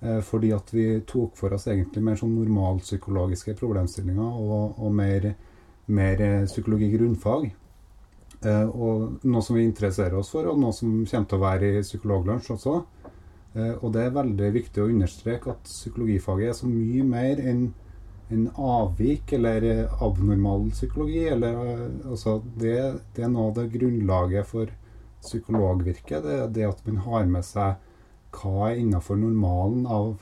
Eh, 0.00 0.20
fordi 0.20 0.52
at 0.56 0.74
vi 0.74 0.84
tok 1.06 1.36
for 1.36 1.52
oss 1.52 1.66
egentlig 1.68 2.02
mer 2.04 2.16
sånn 2.16 2.32
normalpsykologiske 2.32 3.52
problemstillinger 3.58 4.38
og, 4.40 4.78
og 4.80 4.94
mer, 4.96 5.26
mer, 5.92 6.22
eh, 6.24 6.46
psykologi 6.48 6.88
grunnfag. 6.94 7.50
Eh, 8.40 8.68
og 8.70 9.26
noe 9.28 9.44
som 9.44 9.58
vi 9.58 9.66
interesserer 9.66 10.16
oss 10.16 10.32
for, 10.32 10.48
og 10.48 10.60
noe 10.60 10.72
som 10.72 11.02
kommer 11.04 11.28
til 11.28 11.36
å 11.36 11.44
være 11.44 11.72
i 11.74 11.84
Psykologlunsj 11.84 12.56
også. 12.56 12.80
og 13.82 13.88
det 13.90 14.02
er 14.06 14.12
veldig 14.14 14.48
viktig 14.54 14.78
å 14.78 14.86
understreke 14.86 15.50
at 15.50 15.64
psykologifaget 15.66 16.52
er 16.52 16.52
så 16.54 16.68
mye 16.70 17.02
mer 17.02 17.40
enn 17.42 17.64
en 18.30 18.44
avvik 18.54 19.32
eller 19.34 19.88
abnormal 19.98 20.68
psykologi. 20.70 21.24
Eller, 21.26 21.58
altså 22.06 22.36
det, 22.54 22.76
det, 23.16 23.24
er 23.24 23.32
noe 23.32 23.48
av 23.48 23.56
det 23.56 23.72
grunnlaget 23.74 24.46
for 24.46 24.70
psykologvirket. 25.26 26.22
Det 26.22 26.38
det 26.54 26.68
at 26.68 26.86
man 26.86 27.02
har 27.08 27.26
med 27.26 27.48
seg 27.48 27.89
hva 28.34 28.70
er 28.70 28.80
innafor 28.80 29.18
normalen 29.20 29.86
av, 29.90 30.14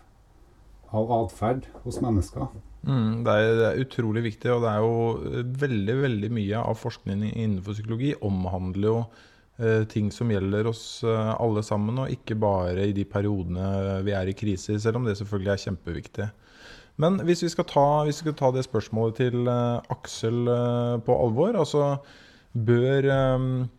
av 0.94 1.12
atferd 1.22 1.68
hos 1.84 2.00
mennesker. 2.04 2.48
Mm, 2.88 3.24
det, 3.26 3.32
er, 3.32 3.48
det, 3.58 3.64
er, 3.68 3.80
utrolig 3.84 4.24
viktig, 4.28 4.50
og 4.54 4.62
det 4.64 4.72
er 4.72 4.84
jo 4.84 5.46
veldig 5.64 5.96
veldig 6.02 6.30
mye 6.32 6.60
av 6.62 6.78
forskningen 6.78 7.32
innenfor 7.32 7.76
psykologi 7.76 8.12
omhandler 8.24 8.88
jo 8.88 8.98
eh, 9.58 9.82
ting 9.90 10.12
som 10.14 10.30
gjelder 10.32 10.70
oss 10.70 11.02
eh, 11.04 11.32
alle 11.34 11.64
sammen, 11.66 12.04
og 12.04 12.12
ikke 12.14 12.38
bare 12.38 12.86
i 12.88 12.94
de 12.96 13.06
periodene 13.08 14.02
vi 14.06 14.14
er 14.16 14.30
i 14.30 14.36
kriser, 14.38 14.78
selv 14.80 15.00
om 15.00 15.08
det 15.08 15.18
selvfølgelig 15.18 15.54
er 15.54 15.64
kjempeviktig. 15.66 16.28
Men 16.98 17.20
hvis 17.26 17.44
vi 17.44 17.50
skal 17.52 17.66
ta, 17.70 17.88
vi 18.08 18.14
skal 18.14 18.34
ta 18.38 18.50
det 18.54 18.64
spørsmålet 18.66 19.20
til 19.20 19.50
eh, 19.50 19.90
Aksel 19.94 20.46
eh, 20.54 20.94
på 21.04 21.18
alvor, 21.26 21.58
altså 21.60 21.90
bør 22.58 23.10
eh, 23.12 23.50
Eh, 23.58 23.77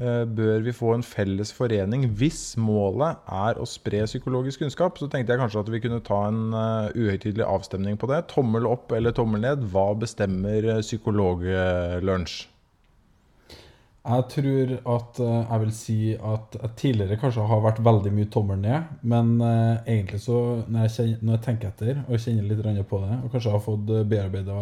bør 0.00 0.62
vi 0.64 0.72
få 0.74 0.94
en 0.96 1.04
felles 1.04 1.52
forening 1.54 2.06
hvis 2.18 2.54
målet 2.60 3.20
er 3.30 3.58
å 3.60 3.66
spre 3.68 4.04
psykologisk 4.06 4.64
kunnskap. 4.64 4.98
Så 5.00 5.10
tenkte 5.10 5.34
jeg 5.34 5.42
kanskje 5.42 5.64
at 5.64 5.72
vi 5.72 5.82
kunne 5.84 6.02
ta 6.06 6.22
en 6.28 6.54
uh, 6.54 6.92
uhøytidelig 6.94 7.46
avstemning 7.46 7.98
på 8.00 8.10
det. 8.10 8.24
Tommel 8.32 8.68
opp 8.70 8.92
eller 8.96 9.14
tommel 9.16 9.44
ned. 9.44 9.66
Hva 9.72 9.90
bestemmer 9.98 10.64
eh, 10.76 10.80
psykologlunsj? 10.84 12.40
Jeg 14.00 14.24
tror 14.32 14.70
at 14.94 15.18
jeg 15.20 15.60
vil 15.60 15.72
si 15.76 15.96
at 16.16 16.54
jeg 16.56 16.70
tidligere 16.80 17.18
kanskje 17.20 17.44
har 17.50 17.60
vært 17.60 17.82
veldig 17.84 18.12
mye 18.16 18.30
tommel 18.32 18.62
ned. 18.62 18.94
Men 19.12 19.34
egentlig 19.42 20.22
så, 20.24 20.38
når 20.64 20.86
jeg, 20.86 20.94
kjenner, 20.94 21.18
når 21.20 21.36
jeg, 21.36 21.42
tenker 21.44 21.68
etter 21.68 22.00
og 22.06 22.22
kjenner 22.24 22.48
litt 22.48 22.88
på 22.88 23.02
det, 23.02 23.18
og 23.18 23.34
kanskje 23.34 23.52
har 23.52 23.60
fått 23.66 23.92
bearbeida 24.08 24.56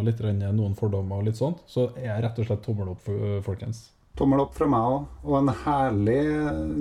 noen 0.51 0.74
fordommer, 0.81 1.22
og 1.22 1.31
litt 1.31 1.38
sånt, 1.38 1.62
så 1.70 1.87
er 1.94 2.11
jeg 2.11 2.27
rett 2.27 2.42
og 2.42 2.51
slett 2.51 2.66
tommel 2.66 2.90
opp, 2.96 3.07
folkens. 3.46 3.87
Tommel 4.18 4.42
opp 4.42 4.57
fra 4.59 4.66
meg 4.70 4.88
òg. 4.90 5.07
Og 5.28 5.37
en 5.38 5.52
herlig 5.62 6.18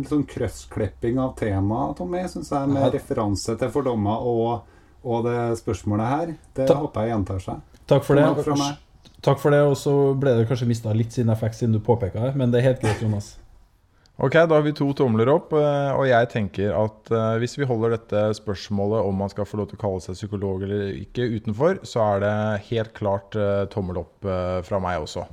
sånn 0.10 0.26
krøssklipping 0.30 1.20
av 1.22 1.36
temaet, 1.38 2.00
Tommy, 2.00 2.24
syns 2.32 2.50
jeg, 2.54 2.74
med 2.74 2.90
referanse 2.96 3.58
til 3.62 3.72
fordommer 3.74 4.26
og, 4.26 4.76
og, 5.04 5.24
det 5.28 5.40
spørsmålet 5.62 6.14
her. 6.14 6.36
Det 6.58 6.68
Ta 6.70 6.82
håper 6.82 7.06
jeg 7.06 7.14
gjentar 7.14 7.44
seg. 7.46 7.80
Takk 7.88 8.06
for 8.08 8.18
Tommel 8.18 8.68
det. 8.68 8.76
Takk 9.26 9.42
for 9.42 9.54
det, 9.54 9.64
og 9.66 9.76
så 9.80 9.94
ble 10.18 10.36
det 10.38 10.48
kanskje 10.50 10.70
mista 10.70 10.94
litt 10.94 11.14
siden 11.14 11.34
jeg 11.34 11.42
fikk 11.42 11.58
siden 11.58 11.76
du 11.78 11.82
påpeka 11.84 12.22
det, 12.28 12.34
men 12.38 12.54
det 12.54 12.62
er 12.62 12.72
helt 12.72 12.84
greit, 12.84 13.02
Jonas. 13.02 13.36
Ok, 14.18 14.34
da 14.34 14.50
har 14.50 14.64
vi 14.66 14.74
to 14.74 14.88
tomler 14.98 15.30
opp, 15.30 15.52
eh, 15.54 15.90
og 15.94 16.08
jeg 16.10 16.30
tenker 16.32 16.72
at 16.74 17.12
eh, 17.14 17.36
hvis 17.42 17.54
vi 17.60 17.68
holder 17.70 17.94
dette 17.94 18.22
spørsmålet 18.40 19.06
om 19.06 19.20
man 19.22 19.30
skal 19.30 19.46
få 19.46 19.60
lov 19.60 19.68
til 19.70 19.78
å 19.78 19.82
kalle 19.84 20.02
seg 20.02 20.18
psykolog 20.18 20.64
eller 20.66 20.88
ikke 20.98 21.28
utenfor, 21.36 21.84
så 21.86 22.02
er 22.16 22.24
det 22.26 22.38
helt 22.72 22.96
klart 22.98 23.38
eh, 23.38 23.68
tommel 23.74 24.02
opp 24.02 24.26
fra 24.66 24.82
meg 24.82 25.04
også. 25.06 25.28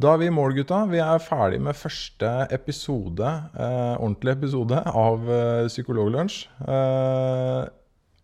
Da 0.00 0.14
er 0.14 0.20
vi 0.22 0.30
i 0.30 0.32
mål, 0.32 0.54
gutta. 0.56 0.78
Vi 0.88 0.96
er 1.04 1.20
ferdig 1.20 1.58
med 1.60 1.76
første 1.76 2.28
episode, 2.56 3.26
eh, 3.52 3.96
ordentlig 4.00 4.32
episode 4.32 4.78
av 4.96 5.28
eh, 5.28 5.66
Psykologlunsj. 5.68 6.46
Eh, 6.64 7.68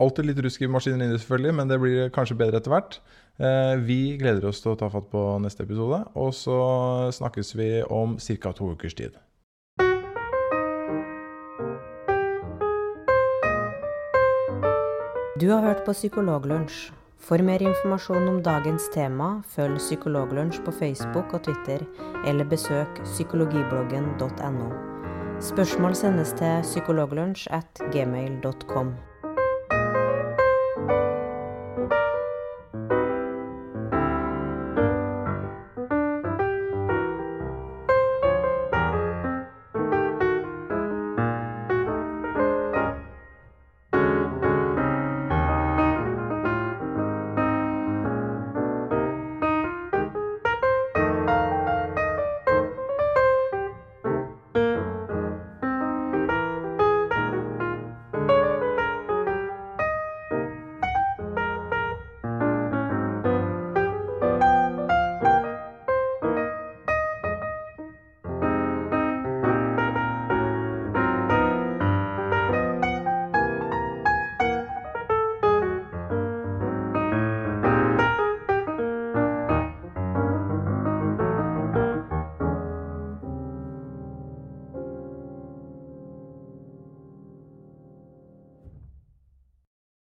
alltid 0.01 0.31
litt 0.31 0.41
rusk 0.47 0.65
i 0.65 0.71
maskineriet, 0.73 1.21
selvfølgelig, 1.21 1.55
men 1.59 1.69
det 1.69 1.81
blir 1.83 2.09
kanskje 2.17 2.39
bedre 2.41 2.63
etter 2.63 2.73
hvert. 2.73 2.97
Eh, 3.37 3.75
vi 3.85 4.17
gleder 4.17 4.49
oss 4.49 4.63
til 4.65 4.73
å 4.73 4.79
ta 4.81 4.89
fatt 4.89 5.11
på 5.13 5.27
neste 5.45 5.69
episode, 5.69 6.01
og 6.17 6.33
så 6.33 6.57
snakkes 7.13 7.53
vi 7.61 7.71
om 7.93 8.17
ca. 8.17 8.57
to 8.57 8.73
ukers 8.73 8.97
tid. 8.97 9.21
Du 15.37 15.51
har 15.53 15.61
hørt 15.61 15.85
på 15.85 15.93
Psykologlunsj. 15.93 16.87
For 17.27 17.43
mer 17.43 17.63
informasjon 17.63 18.29
om 18.31 18.37
dagens 18.43 18.85
tema, 18.95 19.41
følg 19.51 19.81
Psykologlunsj 19.81 20.61
på 20.63 20.75
Facebook 20.79 21.33
og 21.35 21.43
Twitter, 21.43 21.83
eller 22.23 22.47
besøk 22.47 23.01
psykologibloggen.no. 23.03 24.69
Spørsmål 25.43 25.97
sendes 25.99 26.31
til 26.39 26.63
psykologlunsj 26.63 27.49
at 27.51 27.83
gmail.com. 27.91 28.95